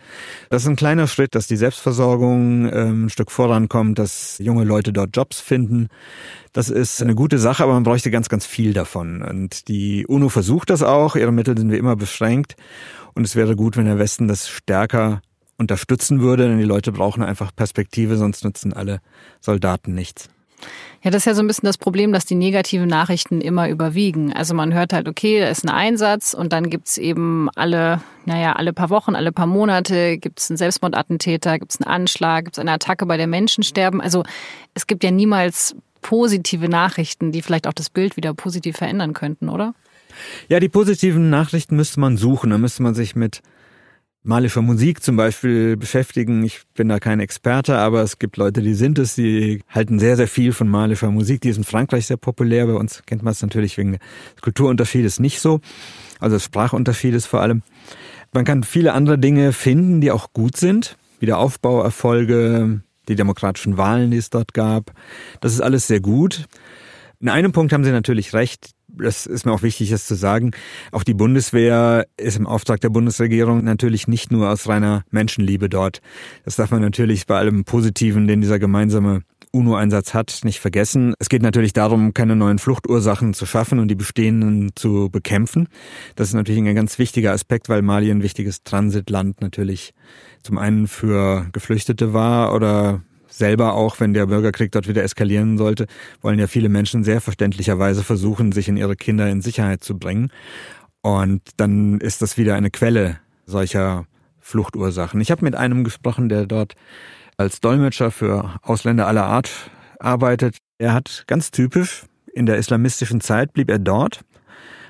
Das 0.51 0.63
ist 0.63 0.69
ein 0.69 0.77
kleiner 0.77 1.07
Schritt, 1.07 1.35
dass 1.35 1.47
die 1.47 1.57
Selbstversorgung 1.57 2.71
ähm, 2.71 3.07
ein 3.07 3.11
Stück 3.11 3.31
vorankommt, 3.31 3.99
dass 3.99 4.37
junge 4.39 4.65
Leute 4.65 4.93
dort 4.93 5.17
Jobs 5.17 5.41
finden. 5.41 5.89
Das 6.53 6.69
ist 6.69 7.01
eine 7.01 7.15
gute 7.15 7.39
Sache, 7.39 7.63
aber 7.63 7.73
man 7.73 7.83
bräuchte 7.83 8.11
ganz, 8.11 8.29
ganz 8.29 8.45
viel 8.45 8.75
davon. 8.75 9.23
Und 9.23 9.69
die 9.69 10.07
UNO 10.07 10.29
versucht 10.29 10.69
das 10.69 10.83
auch. 10.83 11.17
Ihre 11.17 11.33
Mittel 11.33 11.57
sind 11.57 11.73
wie 11.73 11.79
immer 11.79 11.97
beschränkt. 11.97 12.57
Und 13.15 13.25
es 13.25 13.37
wäre 13.37 13.57
gut, 13.57 13.79
wenn 13.79 13.87
der 13.87 13.99
Westen 13.99 14.29
das 14.29 14.49
stärker 14.51 15.23
unterstützen 15.61 16.20
würde, 16.20 16.49
denn 16.49 16.59
die 16.59 16.64
Leute 16.64 16.90
brauchen 16.90 17.23
einfach 17.23 17.55
Perspektive, 17.55 18.16
sonst 18.16 18.42
nutzen 18.44 18.73
alle 18.73 19.01
Soldaten 19.40 19.94
nichts. 19.94 20.29
Ja, 21.03 21.11
das 21.11 21.23
ist 21.23 21.27
ja 21.27 21.35
so 21.35 21.40
ein 21.40 21.46
bisschen 21.46 21.66
das 21.66 21.79
Problem, 21.79 22.12
dass 22.12 22.27
die 22.27 22.35
negativen 22.35 22.88
Nachrichten 22.88 23.40
immer 23.40 23.68
überwiegen. 23.70 24.33
Also 24.33 24.55
man 24.55 24.75
hört 24.75 24.92
halt, 24.92 25.09
okay, 25.09 25.40
da 25.40 25.49
ist 25.49 25.64
ein 25.64 25.70
Einsatz 25.70 26.35
und 26.35 26.53
dann 26.53 26.68
gibt's 26.68 26.99
eben 26.99 27.49
alle, 27.55 28.03
naja, 28.27 28.53
alle 28.53 28.75
paar 28.75 28.90
Wochen, 28.90 29.14
alle 29.14 29.33
paar 29.33 29.46
Monate 29.46 30.18
gibt's 30.18 30.51
einen 30.51 30.59
Selbstmordattentäter, 30.59 31.59
gibt's 31.59 31.81
einen 31.81 31.90
Anschlag, 31.90 32.44
gibt's 32.44 32.59
eine 32.59 32.73
Attacke, 32.73 33.07
bei 33.07 33.16
der 33.16 33.29
Menschen 33.29 33.64
sterben. 33.64 34.03
Also 34.03 34.25
es 34.75 34.87
gibt 34.87 35.03
ja 35.03 35.11
niemals 35.11 35.75
positive 36.03 36.68
Nachrichten, 36.68 37.33
die 37.33 37.40
vielleicht 37.40 37.66
auch 37.66 37.73
das 37.73 37.88
Bild 37.88 38.16
wieder 38.18 38.35
positiv 38.35 38.77
verändern 38.77 39.14
könnten, 39.14 39.49
oder? 39.49 39.75
Ja, 40.49 40.61
die 40.61 40.68
positiven 40.68 41.31
Nachrichten 41.31 41.77
müsste 41.77 42.01
man 42.01 42.18
suchen. 42.18 42.51
Da 42.51 42.59
müsste 42.59 42.83
man 42.83 42.94
sich 42.94 43.16
mit 43.16 43.40
malischer 44.23 44.63
Musik 44.63 45.03
zum 45.03 45.17
Beispiel 45.17 45.77
beschäftigen. 45.77 46.43
Ich 46.45 46.63
bin 46.75 46.89
da 46.89 46.99
kein 46.99 47.21
Experte, 47.21 47.79
aber 47.79 48.03
es 48.03 48.19
gibt 48.19 48.37
Leute, 48.37 48.61
die 48.61 48.75
sind 48.75 48.99
es, 48.99 49.15
die 49.15 49.63
halten 49.69 49.99
sehr, 49.99 50.17
sehr 50.17 50.29
viel 50.29 50.53
von 50.53 50.69
malischer 50.69 51.11
Musik. 51.11 51.41
Die 51.41 51.49
ist 51.49 51.57
in 51.57 51.65
Frankreich 51.65 52.07
sehr 52.07 52.17
populär. 52.17 52.67
Bei 52.67 52.75
uns 52.75 53.03
kennt 53.07 53.23
man 53.23 53.33
es 53.33 53.43
natürlich 53.43 53.79
wegen 53.79 53.93
des 53.93 54.01
Kulturunterschiedes 54.43 55.21
nicht 55.21 55.41
so, 55.41 55.61
also 56.19 56.37
des 56.37 56.45
Sprachunterschiedes 56.45 57.27
vor 57.27 57.41
allem. 57.41 57.63
Man 58.33 58.45
kann 58.45 58.63
viele 58.63 58.93
andere 58.93 59.19
Dinge 59.19 59.53
finden, 59.53 60.01
die 60.01 60.11
auch 60.11 60.33
gut 60.33 60.57
sind. 60.57 60.97
Wiederaufbauerfolge, 61.19 62.81
die 63.09 63.15
demokratischen 63.15 63.77
Wahlen, 63.77 64.11
die 64.11 64.17
es 64.17 64.31
dort 64.31 64.55
gab. 64.55 64.93
Das 65.41 65.53
ist 65.53 65.61
alles 65.61 65.87
sehr 65.87 66.01
gut. 66.01 66.47
In 67.21 67.29
einem 67.29 67.53
Punkt 67.53 67.73
haben 67.73 67.85
Sie 67.85 67.91
natürlich 67.91 68.33
recht 68.33 68.71
das 68.96 69.26
ist 69.26 69.46
mir 69.46 69.53
auch 69.53 69.62
wichtig, 69.62 69.90
das 69.90 70.07
zu 70.07 70.14
sagen, 70.14 70.53
auch 70.92 71.05
die 71.05 71.14
Bundeswehr 71.14 72.07
ist 72.16 72.37
im 72.37 72.46
Auftrag 72.46 72.81
der 72.81 72.90
Bundesregierung 72.90 73.64
natürlich 73.64 74.09
nicht 74.09 74.31
nur 74.31 74.50
aus 74.50 74.68
reiner 74.68 75.05
Menschenliebe 75.11 75.68
dort. 75.68 76.00
Das 76.44 76.57
darf 76.57 76.70
man 76.70 76.81
natürlich 76.83 77.26
bei 77.26 77.38
allem 77.38 77.64
Positiven, 77.64 78.26
den 78.26 78.40
dieser 78.40 78.59
gemeinsame 78.59 79.22
UNO-Einsatz 79.53 80.14
hat, 80.14 80.40
nicht 80.44 80.61
vergessen. 80.61 81.14
Es 81.18 81.29
geht 81.29 81.42
natürlich 81.42 81.72
darum, 81.72 82.14
keine 82.14 82.37
neuen 82.37 82.59
Fluchtursachen 82.59 83.35
zu 83.35 83.46
schaffen 83.46 83.79
und 83.79 83.88
die 83.88 83.96
bestehenden 83.96 84.70
zu 84.76 85.09
bekämpfen. 85.11 85.68
Das 86.14 86.29
ist 86.29 86.35
natürlich 86.35 86.61
ein 86.61 86.74
ganz 86.74 86.98
wichtiger 86.98 87.33
Aspekt, 87.33 87.68
weil 87.68 87.83
Mali 87.83 88.11
ein 88.11 88.22
wichtiges 88.22 88.62
Transitland 88.62 89.40
natürlich 89.40 89.92
zum 90.42 90.59
einen 90.59 90.87
für 90.87 91.48
Geflüchtete 91.53 92.12
war 92.12 92.55
oder 92.55 93.03
selber 93.40 93.74
auch, 93.74 93.98
wenn 93.98 94.14
der 94.14 94.26
Bürgerkrieg 94.26 94.70
dort 94.70 94.87
wieder 94.87 95.03
eskalieren 95.03 95.59
sollte, 95.59 95.87
wollen 96.20 96.38
ja 96.38 96.46
viele 96.46 96.68
Menschen 96.68 97.03
sehr 97.03 97.20
verständlicherweise 97.20 98.05
versuchen, 98.05 98.53
sich 98.53 98.68
in 98.68 98.76
ihre 98.76 98.94
Kinder 98.94 99.29
in 99.29 99.40
Sicherheit 99.40 99.83
zu 99.83 99.98
bringen. 99.98 100.31
Und 101.03 101.42
dann 101.57 101.98
ist 101.98 102.22
das 102.22 102.37
wieder 102.37 102.55
eine 102.55 102.70
Quelle 102.70 103.18
solcher 103.46 104.07
Fluchtursachen. 104.38 105.20
Ich 105.20 105.33
habe 105.33 105.44
mit 105.44 105.57
einem 105.57 105.83
gesprochen, 105.83 106.29
der 106.29 106.46
dort 106.46 106.74
als 107.37 107.61
Dolmetscher 107.61 108.12
für 108.12 108.55
Ausländer 108.62 109.09
aller 109.09 109.24
Art 109.24 109.50
arbeitet. 109.98 110.59
Er 110.79 110.92
hat 110.92 111.24
ganz 111.26 111.50
typisch 111.50 112.05
in 112.33 112.46
der 112.46 112.59
islamistischen 112.59 113.20
Zeit 113.20 113.53
blieb 113.53 113.70
er 113.70 113.79
dort, 113.79 114.20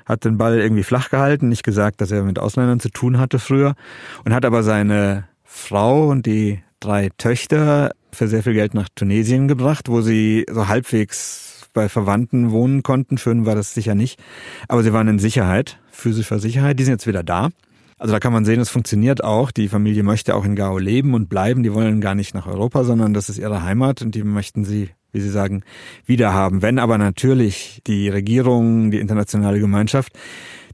hat 0.05 0.25
den 0.25 0.37
Ball 0.37 0.59
irgendwie 0.59 0.83
flach 0.83 1.09
gehalten, 1.09 1.49
nicht 1.49 1.63
gesagt, 1.63 2.01
dass 2.01 2.11
er 2.11 2.23
mit 2.23 2.39
Ausländern 2.39 2.79
zu 2.79 2.89
tun 2.89 3.17
hatte 3.17 3.39
früher 3.39 3.75
und 4.25 4.33
hat 4.33 4.45
aber 4.45 4.63
seine 4.63 5.25
Frau 5.43 6.07
und 6.09 6.25
die 6.25 6.61
drei 6.81 7.09
Töchter 7.17 7.91
für 8.11 8.27
sehr 8.27 8.43
viel 8.43 8.53
Geld 8.53 8.73
nach 8.73 8.89
Tunesien 8.93 9.47
gebracht, 9.47 9.87
wo 9.87 10.01
sie 10.01 10.45
so 10.51 10.67
halbwegs 10.67 11.69
bei 11.73 11.87
Verwandten 11.87 12.51
wohnen 12.51 12.83
konnten. 12.83 13.17
Schön 13.17 13.45
war 13.45 13.55
das 13.55 13.73
sicher 13.73 13.95
nicht. 13.95 14.19
Aber 14.67 14.83
sie 14.83 14.91
waren 14.91 15.07
in 15.07 15.19
Sicherheit, 15.19 15.79
physischer 15.91 16.39
Sicherheit. 16.39 16.77
Die 16.79 16.83
sind 16.83 16.95
jetzt 16.95 17.07
wieder 17.07 17.23
da. 17.23 17.49
Also 17.97 18.13
da 18.13 18.19
kann 18.19 18.33
man 18.33 18.45
sehen, 18.45 18.59
es 18.59 18.69
funktioniert 18.69 19.23
auch. 19.23 19.51
Die 19.51 19.67
Familie 19.67 20.03
möchte 20.03 20.35
auch 20.35 20.43
in 20.43 20.55
Gao 20.55 20.77
leben 20.79 21.13
und 21.13 21.29
bleiben. 21.29 21.63
Die 21.63 21.73
wollen 21.73 22.01
gar 22.01 22.15
nicht 22.15 22.33
nach 22.33 22.47
Europa, 22.47 22.83
sondern 22.83 23.13
das 23.13 23.29
ist 23.29 23.37
ihre 23.37 23.63
Heimat 23.63 24.01
und 24.01 24.15
die 24.15 24.23
möchten 24.23 24.65
sie, 24.65 24.89
wie 25.11 25.21
Sie 25.21 25.29
sagen, 25.29 25.63
wiederhaben. 26.05 26.61
Wenn 26.61 26.79
aber 26.79 26.97
natürlich 26.97 27.81
die 27.85 28.09
Regierung, 28.09 28.91
die 28.91 28.99
internationale 28.99 29.59
Gemeinschaft 29.59 30.17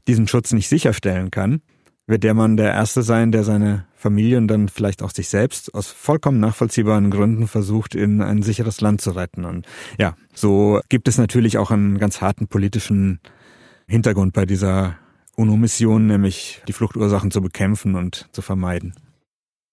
diesen 0.08 0.26
Schutz 0.26 0.52
nicht 0.52 0.68
sicherstellen 0.68 1.30
kann, 1.30 1.60
wird 2.08 2.24
der 2.24 2.34
Mann 2.34 2.56
der 2.56 2.72
Erste 2.72 3.02
sein, 3.02 3.30
der 3.30 3.44
seine 3.44 3.84
Familie 3.94 4.38
und 4.38 4.48
dann 4.48 4.68
vielleicht 4.68 5.02
auch 5.02 5.10
sich 5.10 5.28
selbst 5.28 5.74
aus 5.74 5.88
vollkommen 5.88 6.40
nachvollziehbaren 6.40 7.10
Gründen 7.10 7.46
versucht, 7.46 7.94
in 7.94 8.22
ein 8.22 8.42
sicheres 8.42 8.80
Land 8.80 9.00
zu 9.02 9.10
retten. 9.10 9.44
Und 9.44 9.66
ja, 9.98 10.14
so 10.34 10.80
gibt 10.88 11.06
es 11.06 11.18
natürlich 11.18 11.58
auch 11.58 11.70
einen 11.70 11.98
ganz 11.98 12.20
harten 12.20 12.48
politischen 12.48 13.20
Hintergrund 13.86 14.32
bei 14.32 14.46
dieser 14.46 14.96
UNO-Mission, 15.36 16.06
nämlich 16.06 16.62
die 16.66 16.72
Fluchtursachen 16.72 17.30
zu 17.30 17.42
bekämpfen 17.42 17.94
und 17.94 18.28
zu 18.32 18.40
vermeiden. 18.40 18.94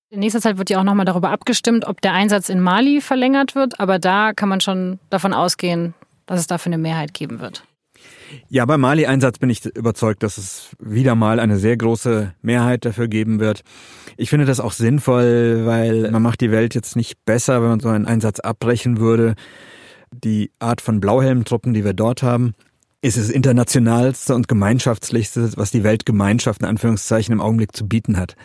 In 0.10 0.20
nächster 0.20 0.42
Zeit 0.42 0.58
wird 0.58 0.70
ja 0.70 0.80
auch 0.80 0.84
nochmal 0.84 1.06
darüber 1.06 1.32
abgestimmt, 1.32 1.88
ob 1.88 2.02
der 2.02 2.14
Einsatz 2.14 2.50
in 2.50 2.60
Mali 2.60 3.02
verlängert 3.02 3.56
wird, 3.56 3.80
aber 3.80 3.98
da 3.98 4.34
kann 4.34 4.50
man 4.50 4.62
schon 4.62 5.00
davon 5.10 5.34
ausgehen, 5.34 5.94
dass 6.26 6.40
es 6.40 6.48
dafür 6.48 6.74
eine 6.74 6.82
Mehrheit 6.82 7.14
geben 7.14 7.40
wird. 7.40 7.64
Ja, 8.50 8.66
beim 8.66 8.82
Mali-Einsatz 8.82 9.40
bin 9.40 9.50
ich 9.50 9.66
überzeugt, 9.66 10.24
dass 10.24 10.38
es 10.38 10.76
wieder 10.80 11.16
mal 11.16 11.40
eine 11.40 11.58
sehr 11.58 11.78
große 11.78 12.34
Mehrheit 12.42 12.86
dafür 12.86 13.08
geben 13.08 13.40
wird. 13.40 13.62
Ich 14.18 14.30
finde 14.30 14.46
das 14.46 14.60
auch 14.60 14.72
sinnvoll, 14.72 15.66
weil 15.66 16.10
man 16.12 16.22
macht 16.22 16.42
die 16.42 16.52
Welt 16.52 16.76
jetzt 16.76 16.96
nicht 16.96 17.24
besser, 17.26 17.62
wenn 17.62 17.70
man 17.70 17.80
so 17.80 17.90
einen 17.90 18.06
Einsatz 18.06 18.40
abbrechen 18.40 19.00
würde. 19.00 19.36
Die 20.12 20.52
Art 20.60 20.82
von 20.82 21.00
Blauhelmtruppen, 21.02 21.74
die 21.74 21.84
wir 21.84 21.94
dort 21.94 22.24
haben, 22.24 22.54
ist 23.06 23.18
das 23.18 23.30
internationalste 23.30 24.34
und 24.34 24.48
gemeinschaftslichste, 24.48 25.52
was 25.58 25.70
die 25.70 25.84
Weltgemeinschaft 25.84 26.62
in 26.62 26.68
Anführungszeichen 26.68 27.34
im 27.34 27.40
Augenblick 27.40 27.76
zu 27.76 27.88
bieten 27.88 28.18
hat. 28.18 28.36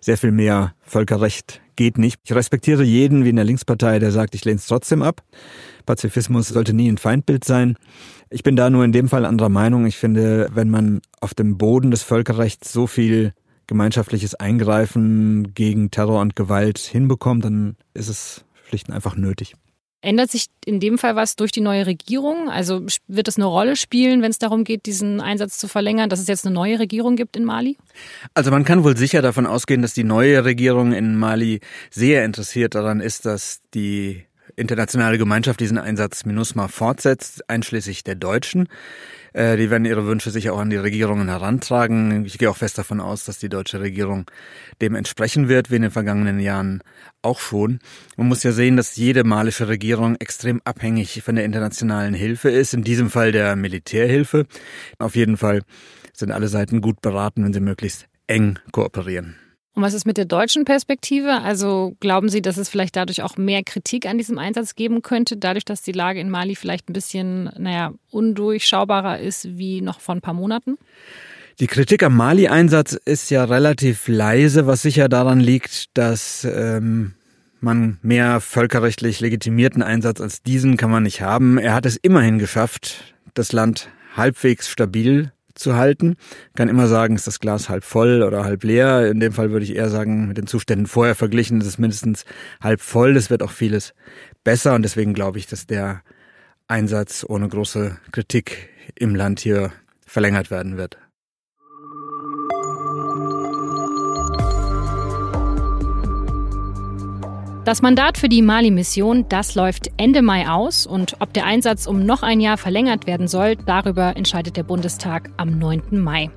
Sehr 0.00 0.16
viel 0.16 0.32
mehr 0.32 0.72
Völkerrecht 0.80 1.60
geht 1.76 1.98
nicht. 1.98 2.18
Ich 2.24 2.34
respektiere 2.34 2.82
jeden 2.82 3.26
wie 3.26 3.28
in 3.28 3.36
der 3.36 3.44
Linkspartei, 3.44 3.98
der 3.98 4.12
sagt, 4.12 4.34
ich 4.34 4.46
lehne 4.46 4.56
es 4.56 4.66
trotzdem 4.66 5.02
ab. 5.02 5.22
Pazifismus 5.84 6.48
sollte 6.48 6.72
nie 6.72 6.90
ein 6.90 6.96
Feindbild 6.96 7.44
sein. 7.44 7.76
Ich 8.30 8.42
bin 8.42 8.56
da 8.56 8.70
nur 8.70 8.86
in 8.86 8.92
dem 8.92 9.10
Fall 9.10 9.26
anderer 9.26 9.50
Meinung. 9.50 9.84
Ich 9.84 9.98
finde, 9.98 10.48
wenn 10.54 10.70
man 10.70 11.02
auf 11.20 11.34
dem 11.34 11.58
Boden 11.58 11.90
des 11.90 12.02
Völkerrechts 12.02 12.72
so 12.72 12.86
viel 12.86 13.34
gemeinschaftliches 13.66 14.34
Eingreifen 14.34 15.52
gegen 15.52 15.90
Terror 15.90 16.22
und 16.22 16.36
Gewalt 16.36 16.78
hinbekommt, 16.78 17.44
dann 17.44 17.76
ist 17.92 18.08
es 18.08 18.46
schlicht 18.66 18.88
und 18.88 18.94
einfach 18.94 19.16
nötig. 19.16 19.56
Ändert 20.06 20.30
sich 20.30 20.46
in 20.64 20.78
dem 20.78 20.98
Fall 20.98 21.16
was 21.16 21.34
durch 21.34 21.50
die 21.50 21.60
neue 21.60 21.84
Regierung? 21.84 22.48
Also 22.48 22.86
wird 23.08 23.26
es 23.26 23.38
eine 23.38 23.46
Rolle 23.46 23.74
spielen, 23.74 24.22
wenn 24.22 24.30
es 24.30 24.38
darum 24.38 24.62
geht, 24.62 24.86
diesen 24.86 25.20
Einsatz 25.20 25.58
zu 25.58 25.66
verlängern, 25.66 26.08
dass 26.08 26.20
es 26.20 26.28
jetzt 26.28 26.46
eine 26.46 26.54
neue 26.54 26.78
Regierung 26.78 27.16
gibt 27.16 27.36
in 27.36 27.44
Mali? 27.44 27.76
Also 28.32 28.52
man 28.52 28.64
kann 28.64 28.84
wohl 28.84 28.96
sicher 28.96 29.20
davon 29.20 29.46
ausgehen, 29.46 29.82
dass 29.82 29.94
die 29.94 30.04
neue 30.04 30.44
Regierung 30.44 30.92
in 30.92 31.16
Mali 31.16 31.58
sehr 31.90 32.24
interessiert 32.24 32.76
daran 32.76 33.00
ist, 33.00 33.26
dass 33.26 33.62
die 33.74 34.22
internationale 34.56 35.18
Gemeinschaft 35.18 35.60
diesen 35.60 35.78
Einsatz 35.78 36.24
MINUSMA 36.24 36.68
fortsetzt, 36.68 37.48
einschließlich 37.48 38.04
der 38.04 38.14
Deutschen. 38.14 38.68
Äh, 39.32 39.56
die 39.56 39.70
werden 39.70 39.84
ihre 39.84 40.06
Wünsche 40.06 40.30
sicher 40.30 40.54
auch 40.54 40.58
an 40.58 40.70
die 40.70 40.76
Regierungen 40.76 41.28
herantragen. 41.28 42.24
Ich 42.24 42.38
gehe 42.38 42.50
auch 42.50 42.56
fest 42.56 42.78
davon 42.78 43.00
aus, 43.00 43.24
dass 43.24 43.38
die 43.38 43.50
deutsche 43.50 43.80
Regierung 43.80 44.30
dem 44.80 44.94
entsprechen 44.94 45.48
wird, 45.48 45.70
wie 45.70 45.76
in 45.76 45.82
den 45.82 45.90
vergangenen 45.90 46.40
Jahren 46.40 46.82
auch 47.22 47.38
schon. 47.38 47.80
Man 48.16 48.28
muss 48.28 48.42
ja 48.42 48.52
sehen, 48.52 48.76
dass 48.76 48.96
jede 48.96 49.24
malische 49.24 49.68
Regierung 49.68 50.16
extrem 50.16 50.60
abhängig 50.64 51.22
von 51.22 51.34
der 51.34 51.44
internationalen 51.44 52.14
Hilfe 52.14 52.50
ist, 52.50 52.72
in 52.72 52.82
diesem 52.82 53.10
Fall 53.10 53.32
der 53.32 53.56
Militärhilfe. 53.56 54.46
Auf 54.98 55.16
jeden 55.16 55.36
Fall 55.36 55.62
sind 56.14 56.32
alle 56.32 56.48
Seiten 56.48 56.80
gut 56.80 57.02
beraten, 57.02 57.44
wenn 57.44 57.52
sie 57.52 57.60
möglichst 57.60 58.06
eng 58.26 58.58
kooperieren. 58.72 59.36
Und 59.76 59.82
was 59.82 59.92
ist 59.92 60.06
mit 60.06 60.16
der 60.16 60.24
deutschen 60.24 60.64
Perspektive? 60.64 61.42
Also 61.42 61.94
glauben 62.00 62.30
Sie, 62.30 62.40
dass 62.40 62.56
es 62.56 62.70
vielleicht 62.70 62.96
dadurch 62.96 63.22
auch 63.22 63.36
mehr 63.36 63.62
Kritik 63.62 64.06
an 64.06 64.16
diesem 64.16 64.38
Einsatz 64.38 64.74
geben 64.74 65.02
könnte, 65.02 65.36
dadurch, 65.36 65.66
dass 65.66 65.82
die 65.82 65.92
Lage 65.92 66.18
in 66.18 66.30
Mali 66.30 66.56
vielleicht 66.56 66.88
ein 66.88 66.94
bisschen, 66.94 67.50
naja, 67.58 67.92
undurchschaubarer 68.10 69.20
ist 69.20 69.58
wie 69.58 69.82
noch 69.82 70.00
vor 70.00 70.14
ein 70.14 70.22
paar 70.22 70.32
Monaten? 70.32 70.78
Die 71.60 71.66
Kritik 71.66 72.02
am 72.02 72.16
Mali-Einsatz 72.16 72.94
ist 73.04 73.30
ja 73.30 73.44
relativ 73.44 74.08
leise, 74.08 74.66
was 74.66 74.80
sicher 74.80 75.10
daran 75.10 75.40
liegt, 75.40 75.94
dass 75.94 76.48
ähm, 76.50 77.12
man 77.60 77.98
mehr 78.00 78.40
völkerrechtlich 78.40 79.20
legitimierten 79.20 79.82
Einsatz 79.82 80.22
als 80.22 80.42
diesen 80.42 80.78
kann 80.78 80.90
man 80.90 81.02
nicht 81.02 81.20
haben. 81.20 81.58
Er 81.58 81.74
hat 81.74 81.84
es 81.84 81.96
immerhin 81.96 82.38
geschafft, 82.38 83.14
das 83.34 83.52
Land 83.52 83.90
halbwegs 84.16 84.70
stabil 84.70 85.32
zu 85.58 85.76
halten. 85.76 86.16
Kann 86.54 86.68
immer 86.68 86.86
sagen, 86.86 87.16
ist 87.16 87.26
das 87.26 87.40
Glas 87.40 87.68
halb 87.68 87.84
voll 87.84 88.22
oder 88.22 88.44
halb 88.44 88.64
leer. 88.64 89.10
In 89.10 89.20
dem 89.20 89.32
Fall 89.32 89.50
würde 89.50 89.64
ich 89.64 89.74
eher 89.74 89.88
sagen, 89.88 90.28
mit 90.28 90.36
den 90.36 90.46
Zuständen 90.46 90.86
vorher 90.86 91.14
verglichen, 91.14 91.60
ist 91.60 91.66
es 91.66 91.78
mindestens 91.78 92.24
halb 92.60 92.80
voll. 92.80 93.16
Es 93.16 93.30
wird 93.30 93.42
auch 93.42 93.50
vieles 93.50 93.94
besser 94.44 94.74
und 94.74 94.82
deswegen 94.82 95.14
glaube 95.14 95.38
ich, 95.38 95.46
dass 95.46 95.66
der 95.66 96.02
Einsatz 96.68 97.24
ohne 97.28 97.48
große 97.48 97.96
Kritik 98.12 98.68
im 98.94 99.14
Land 99.14 99.40
hier 99.40 99.72
verlängert 100.06 100.50
werden 100.50 100.76
wird. 100.76 100.98
Das 107.66 107.82
Mandat 107.82 108.16
für 108.16 108.28
die 108.28 108.42
Mali-Mission, 108.42 109.26
das 109.28 109.56
läuft 109.56 109.90
Ende 109.96 110.22
Mai 110.22 110.48
aus 110.48 110.86
und 110.86 111.16
ob 111.18 111.32
der 111.32 111.46
Einsatz 111.46 111.88
um 111.88 112.06
noch 112.06 112.22
ein 112.22 112.38
Jahr 112.38 112.58
verlängert 112.58 113.08
werden 113.08 113.26
soll, 113.26 113.56
darüber 113.56 114.16
entscheidet 114.16 114.56
der 114.56 114.62
Bundestag 114.62 115.30
am 115.36 115.58
9. 115.58 115.98
Mai. 115.98 116.30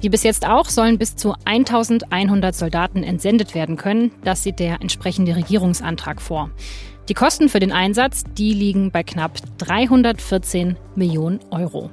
Wie 0.00 0.08
bis 0.08 0.24
jetzt 0.24 0.44
auch 0.44 0.68
sollen 0.68 0.98
bis 0.98 1.14
zu 1.14 1.36
1100 1.44 2.56
Soldaten 2.56 3.04
entsendet 3.04 3.54
werden 3.54 3.76
können. 3.76 4.10
Das 4.24 4.42
sieht 4.42 4.58
der 4.58 4.80
entsprechende 4.80 5.36
Regierungsantrag 5.36 6.20
vor. 6.20 6.50
Die 7.08 7.14
Kosten 7.14 7.48
für 7.48 7.60
den 7.60 7.70
Einsatz, 7.70 8.24
die 8.36 8.52
liegen 8.52 8.90
bei 8.90 9.04
knapp 9.04 9.38
314 9.58 10.76
Millionen 10.96 11.38
Euro. 11.52 11.88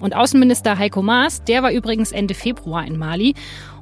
Und 0.00 0.14
Außenminister 0.14 0.76
Heiko 0.76 1.00
Maas, 1.00 1.44
der 1.44 1.62
war 1.62 1.72
übrigens 1.72 2.12
Ende 2.12 2.34
Februar 2.34 2.86
in 2.86 2.98
Mali 2.98 3.32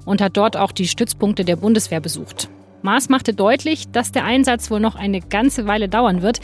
und 0.04 0.20
hat 0.20 0.36
dort 0.36 0.56
auch 0.56 0.70
die 0.70 0.86
Stützpunkte 0.86 1.44
der 1.44 1.56
Bundeswehr 1.56 2.00
besucht. 2.00 2.48
Maas 2.86 3.08
machte 3.08 3.34
deutlich, 3.34 3.90
dass 3.90 4.12
der 4.12 4.24
Einsatz 4.24 4.70
wohl 4.70 4.78
noch 4.78 4.94
eine 4.94 5.20
ganze 5.20 5.66
Weile 5.66 5.88
dauern 5.88 6.22
wird. 6.22 6.40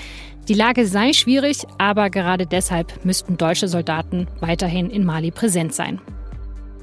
Die 0.48 0.54
Lage 0.54 0.88
sei 0.88 1.12
schwierig, 1.12 1.58
aber 1.78 2.10
gerade 2.10 2.46
deshalb 2.46 3.04
müssten 3.04 3.38
deutsche 3.38 3.68
Soldaten 3.68 4.26
weiterhin 4.40 4.90
in 4.90 5.04
Mali 5.04 5.30
präsent 5.30 5.72
sein. 5.72 6.00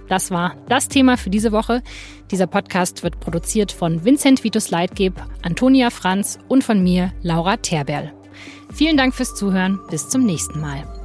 Das 0.07 0.31
war 0.31 0.55
das 0.69 0.87
Thema 0.87 1.17
für 1.17 1.29
diese 1.29 1.51
Woche. 1.51 1.83
Dieser 2.31 2.47
Podcast 2.47 3.03
wird 3.03 3.19
produziert 3.19 3.73
von 3.73 4.05
Vincent 4.05 4.45
Vitus 4.45 4.71
Leitgeb, 4.71 5.13
Antonia 5.41 5.89
Franz 5.89 6.39
und 6.47 6.63
von 6.63 6.81
mir, 6.81 7.11
Laura 7.21 7.57
Terberl. 7.57 8.13
Vielen 8.73 8.95
Dank 8.95 9.13
fürs 9.13 9.35
Zuhören. 9.35 9.77
Bis 9.91 10.07
zum 10.07 10.25
nächsten 10.25 10.61
Mal. 10.61 10.98